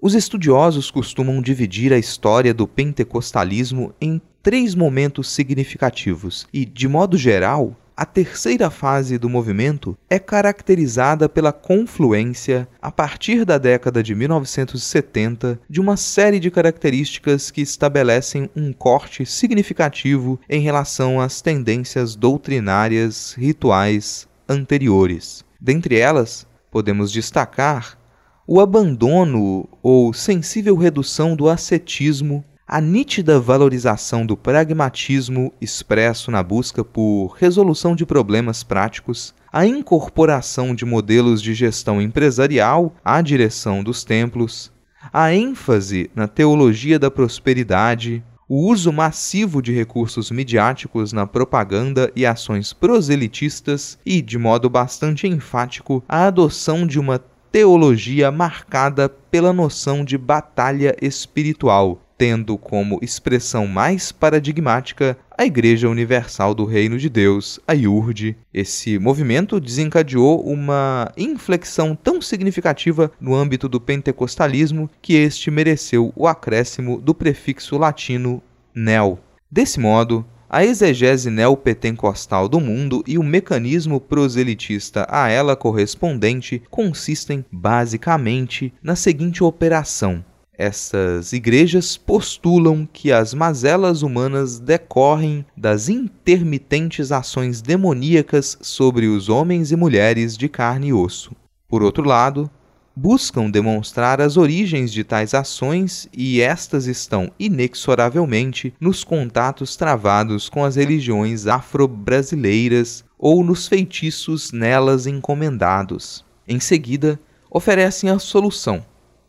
Os 0.04 0.14
estudiosos 0.14 0.90
costumam 0.90 1.40
dividir 1.40 1.90
a 1.90 1.96
história 1.96 2.52
do 2.52 2.68
pentecostalismo 2.68 3.94
em 3.98 4.20
três 4.42 4.74
momentos 4.74 5.30
significativos 5.30 6.46
e, 6.52 6.66
de 6.66 6.86
modo 6.86 7.16
geral, 7.16 7.74
a 7.96 8.04
terceira 8.04 8.68
fase 8.68 9.16
do 9.16 9.30
movimento 9.30 9.96
é 10.10 10.18
caracterizada 10.18 11.26
pela 11.26 11.54
confluência, 11.54 12.68
a 12.82 12.92
partir 12.92 13.46
da 13.46 13.56
década 13.56 14.02
de 14.02 14.14
1970, 14.14 15.58
de 15.70 15.80
uma 15.80 15.96
série 15.96 16.38
de 16.38 16.50
características 16.50 17.50
que 17.50 17.62
estabelecem 17.62 18.50
um 18.54 18.74
corte 18.74 19.24
significativo 19.24 20.38
em 20.50 20.60
relação 20.60 21.18
às 21.18 21.40
tendências 21.40 22.14
doutrinárias 22.14 23.32
rituais 23.38 24.28
anteriores. 24.46 25.42
Dentre 25.58 25.96
elas, 25.96 26.46
podemos 26.70 27.10
destacar 27.10 28.03
o 28.46 28.60
abandono 28.60 29.68
ou 29.82 30.12
sensível 30.12 30.76
redução 30.76 31.34
do 31.34 31.48
ascetismo 31.48 32.44
a 32.66 32.80
nítida 32.80 33.38
valorização 33.38 34.24
do 34.24 34.36
pragmatismo 34.36 35.52
expresso 35.60 36.30
na 36.30 36.42
busca 36.42 36.82
por 36.82 37.36
resolução 37.38 37.94
de 37.94 38.06
problemas 38.06 38.62
práticos, 38.62 39.34
a 39.52 39.66
incorporação 39.66 40.74
de 40.74 40.84
modelos 40.84 41.42
de 41.42 41.52
gestão 41.52 42.00
empresarial 42.00 42.94
à 43.04 43.20
direção 43.20 43.82
dos 43.84 44.02
templos, 44.02 44.72
a 45.12 45.32
ênfase 45.34 46.10
na 46.14 46.26
teologia 46.26 46.98
da 46.98 47.10
prosperidade, 47.10 48.24
o 48.48 48.70
uso 48.70 48.90
massivo 48.90 49.60
de 49.60 49.72
recursos 49.72 50.30
midiáticos 50.30 51.12
na 51.12 51.26
propaganda 51.26 52.10
e 52.16 52.24
ações 52.24 52.72
proselitistas 52.72 53.98
e, 54.06 54.22
de 54.22 54.38
modo 54.38 54.70
bastante 54.70 55.26
enfático, 55.26 56.02
a 56.08 56.26
adoção 56.26 56.86
de 56.86 56.98
uma 56.98 57.18
teologia 57.54 58.32
marcada 58.32 59.08
pela 59.08 59.52
noção 59.52 60.04
de 60.04 60.18
batalha 60.18 60.96
espiritual, 61.00 62.02
tendo 62.18 62.58
como 62.58 62.98
expressão 63.00 63.68
mais 63.68 64.10
paradigmática 64.10 65.16
a 65.38 65.46
Igreja 65.46 65.88
Universal 65.88 66.52
do 66.52 66.64
Reino 66.64 66.98
de 66.98 67.08
Deus, 67.08 67.60
a 67.64 67.72
IURD. 67.72 68.36
Esse 68.52 68.98
movimento 68.98 69.60
desencadeou 69.60 70.44
uma 70.44 71.12
inflexão 71.16 71.94
tão 71.94 72.20
significativa 72.20 73.12
no 73.20 73.36
âmbito 73.36 73.68
do 73.68 73.80
pentecostalismo 73.80 74.90
que 75.00 75.14
este 75.14 75.48
mereceu 75.48 76.12
o 76.16 76.26
acréscimo 76.26 77.00
do 77.00 77.14
prefixo 77.14 77.78
latino 77.78 78.42
neo. 78.74 79.16
Desse 79.48 79.78
modo, 79.78 80.26
a 80.54 80.64
exegese 80.64 81.30
neopentecostal 81.30 82.48
do 82.48 82.60
mundo 82.60 83.02
e 83.08 83.18
o 83.18 83.24
mecanismo 83.24 84.00
proselitista 84.00 85.04
a 85.10 85.28
ela 85.28 85.56
correspondente 85.56 86.62
consistem 86.70 87.44
basicamente 87.50 88.72
na 88.80 88.94
seguinte 88.94 89.42
operação: 89.42 90.24
essas 90.56 91.32
igrejas 91.32 91.96
postulam 91.96 92.86
que 92.92 93.10
as 93.10 93.34
mazelas 93.34 94.02
humanas 94.02 94.60
decorrem 94.60 95.44
das 95.56 95.88
intermitentes 95.88 97.10
ações 97.10 97.60
demoníacas 97.60 98.56
sobre 98.60 99.08
os 99.08 99.28
homens 99.28 99.72
e 99.72 99.76
mulheres 99.76 100.36
de 100.36 100.48
carne 100.48 100.86
e 100.86 100.92
osso. 100.92 101.34
Por 101.66 101.82
outro 101.82 102.06
lado, 102.06 102.48
buscam 102.96 103.50
demonstrar 103.50 104.20
as 104.20 104.36
origens 104.36 104.92
de 104.92 105.02
tais 105.02 105.34
ações 105.34 106.08
e 106.12 106.40
estas 106.40 106.86
estão 106.86 107.30
inexoravelmente 107.38 108.72
nos 108.78 109.02
contatos 109.02 109.76
travados 109.76 110.48
com 110.48 110.64
as 110.64 110.76
religiões 110.76 111.46
afro-brasileiras 111.46 113.04
ou 113.18 113.42
nos 113.42 113.66
feitiços 113.66 114.52
nelas 114.52 115.06
encomendados. 115.06 116.24
Em 116.46 116.60
seguida, 116.60 117.18
oferecem 117.50 118.10
a 118.10 118.18
solução, 118.18 118.84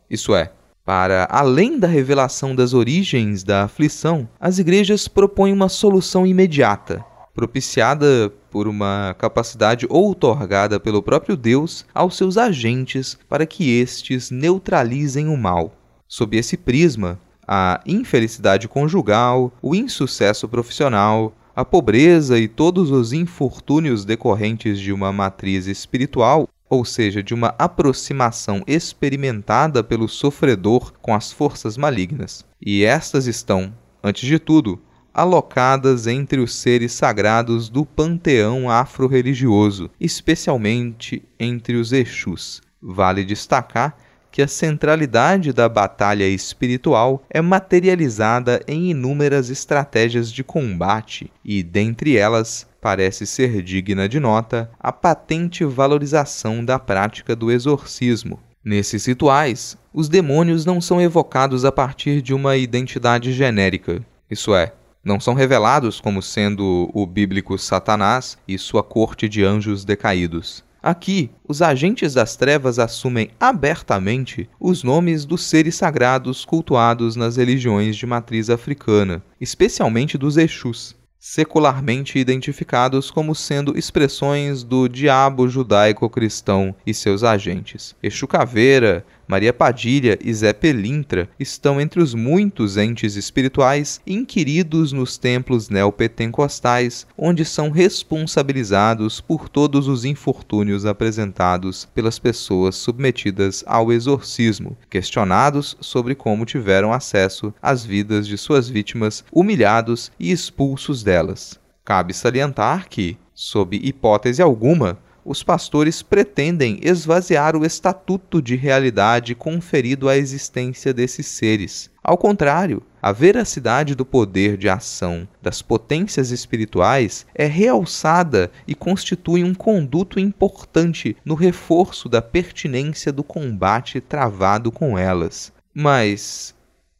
isso 0.08 0.34
é, 0.34 0.52
para 0.84 1.26
além 1.30 1.78
da 1.80 1.88
revelação 1.88 2.54
das 2.54 2.72
origens 2.72 3.42
da 3.42 3.64
aflição, 3.64 4.28
as 4.38 4.60
igrejas 4.60 5.08
propõem 5.08 5.52
uma 5.52 5.68
solução 5.68 6.24
imediata, 6.24 7.04
propiciada 7.36 8.32
por 8.50 8.66
uma 8.66 9.14
capacidade 9.18 9.86
outorgada 9.90 10.80
pelo 10.80 11.02
próprio 11.02 11.36
Deus 11.36 11.84
aos 11.94 12.16
seus 12.16 12.38
agentes 12.38 13.18
para 13.28 13.44
que 13.44 13.78
estes 13.78 14.30
neutralizem 14.30 15.28
o 15.28 15.36
mal. 15.36 15.72
Sob 16.08 16.34
esse 16.36 16.56
prisma, 16.56 17.20
a 17.46 17.82
infelicidade 17.84 18.66
conjugal, 18.66 19.52
o 19.60 19.74
insucesso 19.74 20.48
profissional, 20.48 21.34
a 21.54 21.64
pobreza 21.64 22.38
e 22.38 22.48
todos 22.48 22.90
os 22.90 23.12
infortúnios 23.12 24.06
decorrentes 24.06 24.80
de 24.80 24.90
uma 24.90 25.12
matriz 25.12 25.66
espiritual 25.66 26.48
ou 26.68 26.84
seja, 26.84 27.22
de 27.22 27.32
uma 27.32 27.54
aproximação 27.58 28.62
experimentada 28.66 29.84
pelo 29.84 30.08
sofredor 30.08 30.92
com 31.00 31.14
as 31.14 31.30
forças 31.32 31.76
malignas. 31.76 32.44
E 32.60 32.84
estas 32.84 33.26
estão, 33.26 33.72
antes 34.02 34.26
de 34.26 34.38
tudo, 34.38 34.80
alocadas 35.16 36.06
entre 36.06 36.38
os 36.40 36.54
seres 36.54 36.92
sagrados 36.92 37.70
do 37.70 37.86
panteão 37.86 38.68
afro-religioso, 38.68 39.88
especialmente 39.98 41.22
entre 41.40 41.76
os 41.76 41.90
Exus. 41.90 42.60
Vale 42.82 43.24
destacar 43.24 43.96
que 44.30 44.42
a 44.42 44.46
centralidade 44.46 45.54
da 45.54 45.70
batalha 45.70 46.28
espiritual 46.28 47.24
é 47.30 47.40
materializada 47.40 48.62
em 48.68 48.90
inúmeras 48.90 49.48
estratégias 49.48 50.30
de 50.30 50.44
combate 50.44 51.32
e, 51.42 51.62
dentre 51.62 52.18
elas, 52.18 52.66
parece 52.78 53.26
ser 53.26 53.62
digna 53.62 54.06
de 54.06 54.20
nota 54.20 54.70
a 54.78 54.92
patente 54.92 55.64
valorização 55.64 56.62
da 56.62 56.78
prática 56.78 57.34
do 57.34 57.50
exorcismo. 57.50 58.38
Nesses 58.62 59.06
rituais, 59.06 59.78
os 59.94 60.10
demônios 60.10 60.66
não 60.66 60.78
são 60.78 61.00
evocados 61.00 61.64
a 61.64 61.72
partir 61.72 62.20
de 62.20 62.34
uma 62.34 62.58
identidade 62.58 63.32
genérica, 63.32 64.04
isso 64.30 64.54
é, 64.54 64.72
não 65.06 65.20
são 65.20 65.34
revelados 65.34 66.00
como 66.00 66.20
sendo 66.20 66.90
o 66.92 67.06
bíblico 67.06 67.56
Satanás 67.56 68.36
e 68.46 68.58
sua 68.58 68.82
corte 68.82 69.28
de 69.28 69.44
anjos 69.44 69.84
decaídos. 69.84 70.64
Aqui, 70.82 71.30
os 71.48 71.62
agentes 71.62 72.14
das 72.14 72.36
trevas 72.36 72.78
assumem 72.78 73.30
abertamente 73.38 74.48
os 74.58 74.82
nomes 74.82 75.24
dos 75.24 75.44
seres 75.44 75.76
sagrados 75.76 76.44
cultuados 76.44 77.14
nas 77.14 77.36
religiões 77.36 77.96
de 77.96 78.04
matriz 78.04 78.50
africana, 78.50 79.22
especialmente 79.40 80.18
dos 80.18 80.36
Exus, 80.36 80.96
secularmente 81.18 82.18
identificados 82.18 83.10
como 83.10 83.34
sendo 83.34 83.76
expressões 83.76 84.62
do 84.62 84.88
diabo 84.88 85.48
judaico-cristão 85.48 86.74
e 86.86 86.92
seus 86.92 87.24
agentes. 87.24 87.96
Exu 88.02 88.28
Caveira, 88.28 89.04
Maria 89.28 89.52
Padilha 89.52 90.16
e 90.22 90.32
Zé 90.32 90.52
Pelintra 90.52 91.28
estão 91.38 91.80
entre 91.80 92.00
os 92.00 92.14
muitos 92.14 92.76
entes 92.76 93.16
espirituais 93.16 94.00
inquiridos 94.06 94.92
nos 94.92 95.18
templos 95.18 95.68
neopentecostais, 95.68 97.06
onde 97.18 97.44
são 97.44 97.70
responsabilizados 97.70 99.20
por 99.20 99.48
todos 99.48 99.88
os 99.88 100.04
infortúnios 100.04 100.86
apresentados 100.86 101.88
pelas 101.94 102.18
pessoas 102.18 102.76
submetidas 102.76 103.64
ao 103.66 103.92
exorcismo, 103.92 104.76
questionados 104.88 105.76
sobre 105.80 106.14
como 106.14 106.46
tiveram 106.46 106.92
acesso 106.92 107.52
às 107.60 107.84
vidas 107.84 108.26
de 108.28 108.38
suas 108.38 108.68
vítimas, 108.68 109.24
humilhados 109.32 110.12
e 110.20 110.30
expulsos 110.30 111.02
delas. 111.02 111.58
Cabe 111.84 112.14
salientar 112.14 112.88
que, 112.88 113.16
sob 113.34 113.76
hipótese 113.76 114.42
alguma, 114.42 114.98
os 115.26 115.42
pastores 115.42 116.02
pretendem 116.02 116.78
esvaziar 116.80 117.56
o 117.56 117.66
estatuto 117.66 118.40
de 118.40 118.54
realidade 118.54 119.34
conferido 119.34 120.08
à 120.08 120.16
existência 120.16 120.94
desses 120.94 121.26
seres. 121.26 121.90
Ao 122.02 122.16
contrário, 122.16 122.80
a 123.02 123.10
veracidade 123.10 123.96
do 123.96 124.06
poder 124.06 124.56
de 124.56 124.68
ação 124.68 125.26
das 125.42 125.60
potências 125.60 126.30
espirituais 126.30 127.26
é 127.34 127.46
realçada 127.46 128.52
e 128.68 128.74
constitui 128.76 129.42
um 129.42 129.52
conduto 129.52 130.20
importante 130.20 131.16
no 131.24 131.34
reforço 131.34 132.08
da 132.08 132.22
pertinência 132.22 133.12
do 133.12 133.24
combate 133.24 134.00
travado 134.00 134.70
com 134.70 134.96
elas. 134.96 135.52
Mas, 135.74 136.54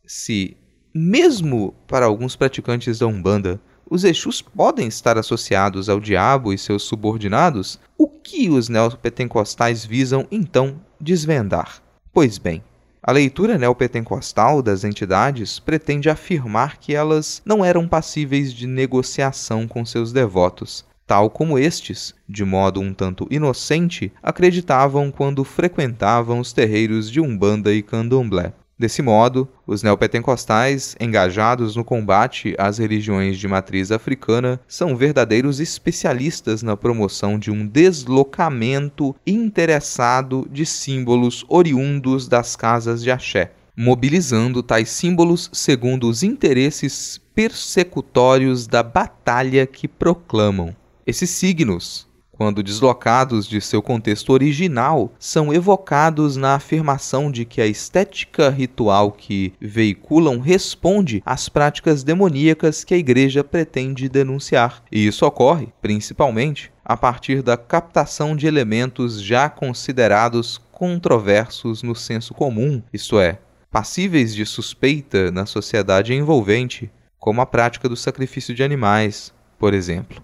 se, 0.05 0.57
mesmo 0.93 1.73
para 1.87 2.07
alguns 2.07 2.35
praticantes 2.35 2.99
da 2.99 3.07
Umbanda, 3.07 3.61
os 3.89 4.05
Exus 4.05 4.43
podem 4.43 4.89
estar 4.89 5.17
associados 5.17 5.89
ao 5.89 6.01
diabo 6.01 6.53
e 6.53 6.59
seus 6.59 6.83
subordinados, 6.83 7.79
o 7.97 8.09
que 8.09 8.49
os 8.49 8.69
neopentecostais 8.69 9.85
visam 9.85 10.27
então 10.31 10.81
desvendar? 11.01 11.81
Pois 12.13 12.39
bem, 12.39 12.63
a 13.03 13.13
leitura 13.13 13.57
neopentecostal 13.57 14.61
das 14.61 14.83
entidades 14.83 15.61
pretende 15.61 16.11
afirmar 16.11 16.79
que 16.79 16.95
elas 16.95 17.41
não 17.45 17.65
eram 17.65 17.87
passíveis 17.87 18.53
de 18.53 18.67
negociação 18.67 19.69
com 19.69 19.85
seus 19.87 20.13
devotos, 20.13 20.85
tal 21.07 21.31
como 21.31 21.57
estes, 21.57 22.13
de 22.29 22.45
modo 22.45 22.81
um 22.81 22.93
tanto 22.93 23.29
inocente, 23.31 24.13
acreditavam 24.21 25.13
quando 25.13 25.45
frequentavam 25.45 26.41
os 26.41 26.53
terreiros 26.53 27.09
de 27.09 27.21
Umbanda 27.21 27.73
e 27.73 27.81
Candomblé. 27.81 28.53
Desse 28.79 29.01
modo, 29.01 29.49
os 29.67 29.83
neopentecostais, 29.83 30.95
engajados 31.01 31.77
no 31.77 31.83
combate 31.85 32.55
às 32.59 32.77
religiões 32.77 33.39
de 33.39 33.49
matriz 33.49 33.91
africana, 33.91 34.61
são 34.69 34.95
verdadeiros 34.95 35.61
especialistas 35.61 36.63
na 36.63 36.77
promoção 36.77 37.39
de 37.39 37.51
um 37.51 37.67
deslocamento 37.67 39.17
interessado 39.27 40.47
de 40.51 40.67
símbolos 40.67 41.43
oriundos 41.49 42.29
das 42.29 42.55
casas 42.55 43.03
de 43.03 43.11
axé, 43.11 43.53
mobilizando 43.75 44.63
tais 44.63 44.91
símbolos 44.91 45.49
segundo 45.55 46.07
os 46.07 46.23
interesses 46.23 47.19
persecutórios 47.35 48.67
da 48.67 48.83
batalha 48.83 49.67
que 49.67 49.89
proclamam. 49.89 50.77
Esses 51.07 51.31
signos, 51.31 52.07
quando 52.37 52.63
deslocados 52.63 53.47
de 53.47 53.61
seu 53.61 53.83
contexto 53.83 54.33
original, 54.33 55.13
são 55.19 55.53
evocados 55.53 56.37
na 56.37 56.55
afirmação 56.55 57.31
de 57.31 57.45
que 57.45 57.61
a 57.61 57.67
estética 57.67 58.51
ritual 58.51 59.11
que 59.13 59.53
veiculam 59.61 60.39
responde 60.39 61.23
às 61.25 61.49
práticas 61.49 62.03
demoníacas 62.03 62.85
que 62.85 62.95
a 62.95 62.99
Igreja 62.99 63.43
pretende 63.43 64.09
denunciar. 64.09 64.83
E 64.93 65.07
isso 65.07 65.25
ocorre, 65.25 65.69
principalmente, 65.81 66.71
a 66.85 66.97
partir 66.97 67.43
da 67.43 67.57
captação 67.57 68.37
de 68.37 68.47
elementos 68.47 69.21
já 69.21 69.49
considerados 69.49 70.61
controversos 70.71 71.83
no 71.83 71.95
senso 71.95 72.35
comum, 72.35 72.83
isto 72.93 73.19
é, 73.19 73.39
passíveis 73.71 74.35
de 74.35 74.45
suspeita 74.45 75.31
na 75.31 75.47
sociedade 75.47 76.13
envolvente, 76.15 76.91
como 77.19 77.41
a 77.41 77.47
prática 77.47 77.89
do 77.89 77.97
sacrifício 77.97 78.55
de 78.55 78.63
animais, 78.63 79.33
por 79.59 79.75
exemplo. 79.75 80.23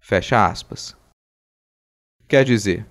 Fecha 0.00 0.44
aspas. 0.44 0.94
Quer 2.28 2.44
dizer, 2.44 2.84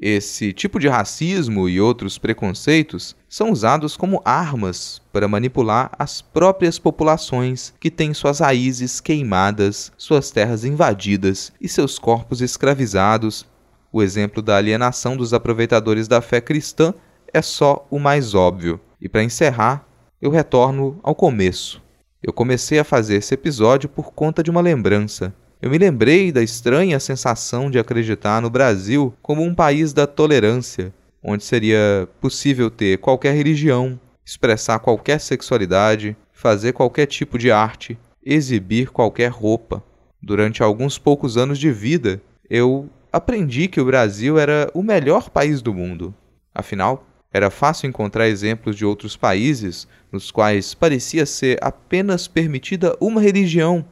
esse 0.00 0.52
tipo 0.52 0.80
de 0.80 0.88
racismo 0.88 1.68
e 1.68 1.80
outros 1.80 2.18
preconceitos 2.18 3.14
são 3.28 3.52
usados 3.52 3.96
como 3.96 4.20
armas 4.24 5.00
para 5.12 5.28
manipular 5.28 5.92
as 5.96 6.20
próprias 6.20 6.76
populações 6.76 7.72
que 7.78 7.88
têm 7.88 8.12
suas 8.12 8.40
raízes 8.40 9.00
queimadas, 9.00 9.92
suas 9.96 10.32
terras 10.32 10.64
invadidas 10.64 11.52
e 11.60 11.68
seus 11.68 12.00
corpos 12.00 12.40
escravizados. 12.40 13.46
O 13.92 14.02
exemplo 14.02 14.42
da 14.42 14.56
alienação 14.56 15.16
dos 15.16 15.32
aproveitadores 15.32 16.08
da 16.08 16.20
fé 16.20 16.40
cristã 16.40 16.92
é 17.32 17.40
só 17.40 17.86
o 17.88 18.00
mais 18.00 18.34
óbvio. 18.34 18.80
E 19.00 19.08
para 19.08 19.22
encerrar, 19.22 19.86
eu 20.20 20.32
retorno 20.32 20.98
ao 21.04 21.14
começo. 21.14 21.80
Eu 22.20 22.32
comecei 22.32 22.80
a 22.80 22.84
fazer 22.84 23.14
esse 23.16 23.34
episódio 23.34 23.88
por 23.88 24.12
conta 24.12 24.42
de 24.42 24.50
uma 24.50 24.60
lembrança. 24.60 25.32
Eu 25.62 25.70
me 25.70 25.78
lembrei 25.78 26.32
da 26.32 26.42
estranha 26.42 26.98
sensação 26.98 27.70
de 27.70 27.78
acreditar 27.78 28.42
no 28.42 28.50
Brasil 28.50 29.14
como 29.22 29.44
um 29.44 29.54
país 29.54 29.92
da 29.92 30.08
tolerância, 30.08 30.92
onde 31.22 31.44
seria 31.44 32.08
possível 32.20 32.68
ter 32.68 32.98
qualquer 32.98 33.32
religião, 33.32 33.98
expressar 34.26 34.80
qualquer 34.80 35.20
sexualidade, 35.20 36.16
fazer 36.32 36.72
qualquer 36.72 37.06
tipo 37.06 37.38
de 37.38 37.52
arte, 37.52 37.96
exibir 38.26 38.90
qualquer 38.90 39.30
roupa. 39.30 39.80
Durante 40.20 40.64
alguns 40.64 40.98
poucos 40.98 41.36
anos 41.36 41.60
de 41.60 41.70
vida, 41.70 42.20
eu 42.50 42.90
aprendi 43.12 43.68
que 43.68 43.80
o 43.80 43.84
Brasil 43.84 44.40
era 44.40 44.68
o 44.74 44.82
melhor 44.82 45.30
país 45.30 45.62
do 45.62 45.72
mundo. 45.72 46.12
Afinal, 46.52 47.06
era 47.32 47.50
fácil 47.50 47.88
encontrar 47.88 48.26
exemplos 48.26 48.74
de 48.74 48.84
outros 48.84 49.16
países 49.16 49.86
nos 50.10 50.32
quais 50.32 50.74
parecia 50.74 51.24
ser 51.24 51.56
apenas 51.62 52.26
permitida 52.26 52.96
uma 53.00 53.20
religião, 53.20 53.84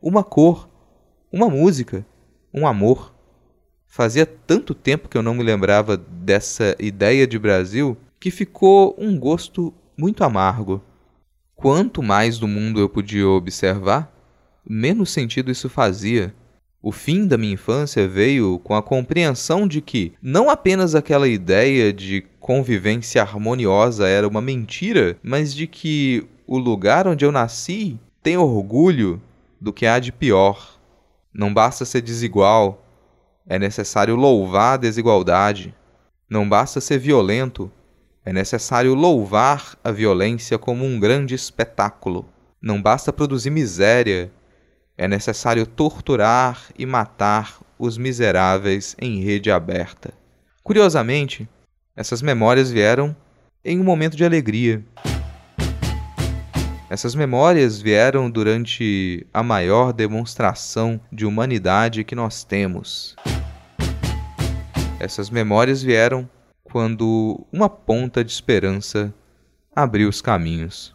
uma 0.00 0.22
cor, 0.22 0.65
uma 1.36 1.50
música, 1.50 2.04
um 2.52 2.66
amor. 2.66 3.14
Fazia 3.86 4.24
tanto 4.24 4.74
tempo 4.74 5.08
que 5.08 5.18
eu 5.18 5.22
não 5.22 5.34
me 5.34 5.42
lembrava 5.42 5.96
dessa 5.96 6.74
ideia 6.78 7.26
de 7.26 7.38
Brasil 7.38 7.96
que 8.18 8.30
ficou 8.30 8.96
um 8.98 9.18
gosto 9.18 9.72
muito 9.98 10.24
amargo. 10.24 10.82
Quanto 11.54 12.02
mais 12.02 12.38
do 12.38 12.48
mundo 12.48 12.80
eu 12.80 12.88
podia 12.88 13.28
observar, 13.28 14.10
menos 14.66 15.10
sentido 15.10 15.50
isso 15.50 15.68
fazia. 15.68 16.34
O 16.82 16.90
fim 16.90 17.26
da 17.26 17.36
minha 17.36 17.52
infância 17.52 18.08
veio 18.08 18.58
com 18.60 18.74
a 18.74 18.82
compreensão 18.82 19.68
de 19.68 19.82
que 19.82 20.14
não 20.22 20.48
apenas 20.48 20.94
aquela 20.94 21.28
ideia 21.28 21.92
de 21.92 22.24
convivência 22.40 23.20
harmoniosa 23.20 24.08
era 24.08 24.26
uma 24.26 24.40
mentira, 24.40 25.18
mas 25.22 25.54
de 25.54 25.66
que 25.66 26.26
o 26.46 26.56
lugar 26.56 27.06
onde 27.06 27.24
eu 27.24 27.32
nasci 27.32 27.98
tem 28.22 28.38
orgulho 28.38 29.20
do 29.60 29.72
que 29.72 29.84
há 29.84 29.98
de 29.98 30.12
pior. 30.12 30.75
Não 31.36 31.52
basta 31.52 31.84
ser 31.84 32.00
desigual, 32.00 32.82
é 33.46 33.58
necessário 33.58 34.16
louvar 34.16 34.72
a 34.72 34.76
desigualdade. 34.78 35.74
Não 36.30 36.48
basta 36.48 36.80
ser 36.80 36.98
violento, 36.98 37.70
é 38.24 38.32
necessário 38.32 38.94
louvar 38.94 39.76
a 39.84 39.92
violência 39.92 40.58
como 40.58 40.82
um 40.82 40.98
grande 40.98 41.34
espetáculo. 41.34 42.26
Não 42.60 42.80
basta 42.80 43.12
produzir 43.12 43.50
miséria, 43.50 44.32
é 44.96 45.06
necessário 45.06 45.66
torturar 45.66 46.58
e 46.78 46.86
matar 46.86 47.60
os 47.78 47.98
miseráveis 47.98 48.96
em 48.98 49.22
rede 49.22 49.50
aberta. 49.50 50.14
Curiosamente, 50.62 51.46
essas 51.94 52.22
memórias 52.22 52.70
vieram 52.70 53.14
em 53.62 53.78
um 53.78 53.84
momento 53.84 54.16
de 54.16 54.24
alegria. 54.24 54.82
Essas 56.88 57.16
memórias 57.16 57.80
vieram 57.80 58.30
durante 58.30 59.26
a 59.34 59.42
maior 59.42 59.92
demonstração 59.92 61.00
de 61.10 61.26
humanidade 61.26 62.04
que 62.04 62.14
nós 62.14 62.44
temos. 62.44 63.16
Essas 65.00 65.28
memórias 65.28 65.82
vieram 65.82 66.28
quando 66.62 67.44
uma 67.52 67.68
ponta 67.68 68.22
de 68.22 68.30
esperança 68.30 69.12
abriu 69.74 70.08
os 70.08 70.22
caminhos. 70.22 70.92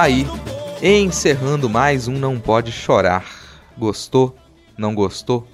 Tá 0.00 0.04
aí, 0.04 0.26
encerrando 0.82 1.68
mais 1.68 2.08
um 2.08 2.18
Não 2.18 2.40
Pode 2.40 2.72
Chorar. 2.72 3.22
Gostou? 3.76 4.34
Não 4.74 4.94
gostou? 4.94 5.46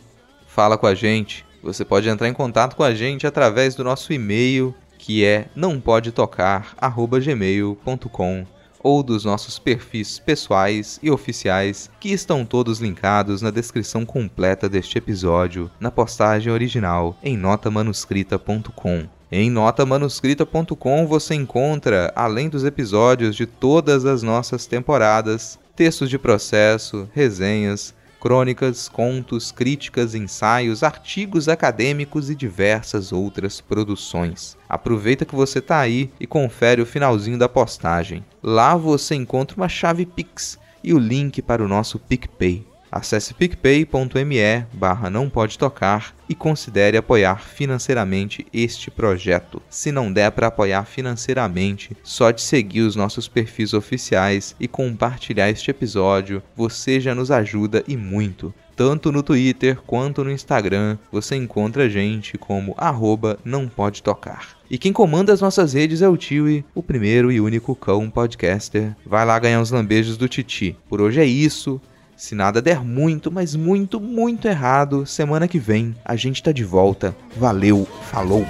Fala 0.47 0.79
com 0.79 0.87
a 0.87 0.95
gente. 0.95 1.45
Você 1.65 1.85
pode 1.85 2.09
entrar 2.09 2.29
em 2.29 2.33
contato 2.33 2.77
com 2.77 2.85
a 2.85 2.95
gente 2.95 3.27
através 3.27 3.75
do 3.75 3.83
nosso 3.83 4.13
e-mail, 4.13 4.73
que 4.99 5.25
é 5.25 5.49
nãopodetocar@gmail.com 5.57 8.47
ou 8.81 9.03
dos 9.03 9.25
nossos 9.25 9.59
perfis 9.59 10.21
pessoais 10.21 11.01
e 11.03 11.11
oficiais, 11.11 11.91
que 11.99 12.13
estão 12.13 12.45
todos 12.45 12.79
linkados 12.79 13.43
na 13.43 13.51
descrição 13.51 14.07
completa 14.07 14.69
deste 14.69 14.97
episódio, 14.97 15.69
na 15.81 15.91
postagem 15.91 16.53
original 16.53 17.17
em 17.21 17.37
notamanuscrita.com. 17.37 19.16
Em 19.31 19.51
notamanuscrita.com 19.51 21.05
você 21.05 21.35
encontra, 21.35 22.13
além 22.15 22.49
dos 22.49 22.65
episódios 22.65 23.35
de 23.35 23.45
todas 23.45 24.05
as 24.05 24.23
nossas 24.23 24.67
temporadas, 24.67 25.59
textos 25.75 26.09
de 26.09 26.17
processo, 26.17 27.09
resenhas, 27.13 27.93
crônicas, 28.21 28.89
contos, 28.89 29.51
críticas, 29.51 30.15
ensaios, 30.15 30.85
artigos 30.85 31.49
acadêmicos 31.49 32.31
e 32.31 32.37
diversas 32.37 33.13
outras 33.13 33.61
produções. 33.61 34.57
Aproveita 34.69 35.25
que 35.25 35.35
você 35.35 35.59
está 35.59 35.81
aí 35.81 36.09
e 36.21 36.27
confere 36.27 36.81
o 36.81 36.87
finalzinho 36.87 37.37
da 37.37 37.49
postagem. 37.49 38.25
Lá 38.41 38.77
você 38.77 39.17
encontra 39.17 39.57
uma 39.57 39.69
chave 39.69 40.07
Pix 40.07 40.57
e 40.85 40.95
o 40.95 40.99
link 40.99 41.43
para 41.43 41.65
o 41.65 41.69
nosso 41.69 41.99
PicPay. 41.99 42.65
Acesse 42.97 43.35
picpay.me 43.35 44.67
barra 44.73 45.11
não 45.11 45.29
pode 45.29 45.59
tocar 45.59 46.15
e 46.27 46.35
considere 46.35 46.97
apoiar 46.97 47.43
financeiramente 47.43 48.47
este 48.51 48.91
projeto. 48.91 49.61
Se 49.69 49.93
não 49.93 50.11
der 50.11 50.33
para 50.33 50.47
apoiar 50.47 50.87
financeiramente, 50.87 51.95
só 52.03 52.31
de 52.31 52.41
seguir 52.41 52.81
os 52.81 52.97
nossos 52.97 53.29
perfis 53.29 53.75
oficiais 53.75 54.57
e 54.59 54.67
compartilhar 54.67 55.51
este 55.51 55.71
episódio, 55.71 56.43
você 56.57 56.99
já 56.99 57.15
nos 57.15 57.31
ajuda 57.31 57.85
e 57.87 57.99
muito. 57.99 58.53
Tanto 58.75 59.13
no 59.13 59.23
Twitter 59.23 59.79
quanto 59.87 60.25
no 60.25 60.31
Instagram, 60.31 60.97
você 61.13 61.37
encontra 61.37 61.85
a 61.85 61.89
gente 61.91 62.39
como 62.39 62.75
arroba 62.79 63.39
não 63.45 63.69
pode 63.69 64.03
tocar. 64.03 64.57
E 64.71 64.79
quem 64.79 64.93
comanda 64.93 65.35
as 65.35 65.43
nossas 65.43 65.75
redes 65.75 66.01
é 66.01 66.09
o 66.09 66.17
Tiwi, 66.17 66.65
o 66.75 66.83
primeiro 66.83 67.31
e 67.31 67.43
único 67.43 67.77
cão 67.77 68.09
podcaster. 68.09 68.97
Vai 69.05 69.27
lá 69.27 69.39
ganhar 69.39 69.61
uns 69.61 69.71
lambejos 69.71 70.17
do 70.17 70.29
Titi. 70.29 70.77
Por 70.89 71.03
hoje 71.03 71.21
é 71.21 71.27
isso. 71.27 71.79
Se 72.17 72.35
nada 72.35 72.63
der 72.63 72.83
muito, 72.83 73.31
mas 73.31 73.55
muito, 73.55 74.01
muito 74.01 74.49
errado, 74.49 75.05
semana 75.05 75.47
que 75.47 75.59
vem 75.59 75.95
a 76.03 76.17
gente 76.17 76.43
tá 76.43 76.51
de 76.51 76.65
volta. 76.65 77.15
Valeu, 77.37 77.87
falou! 78.11 78.45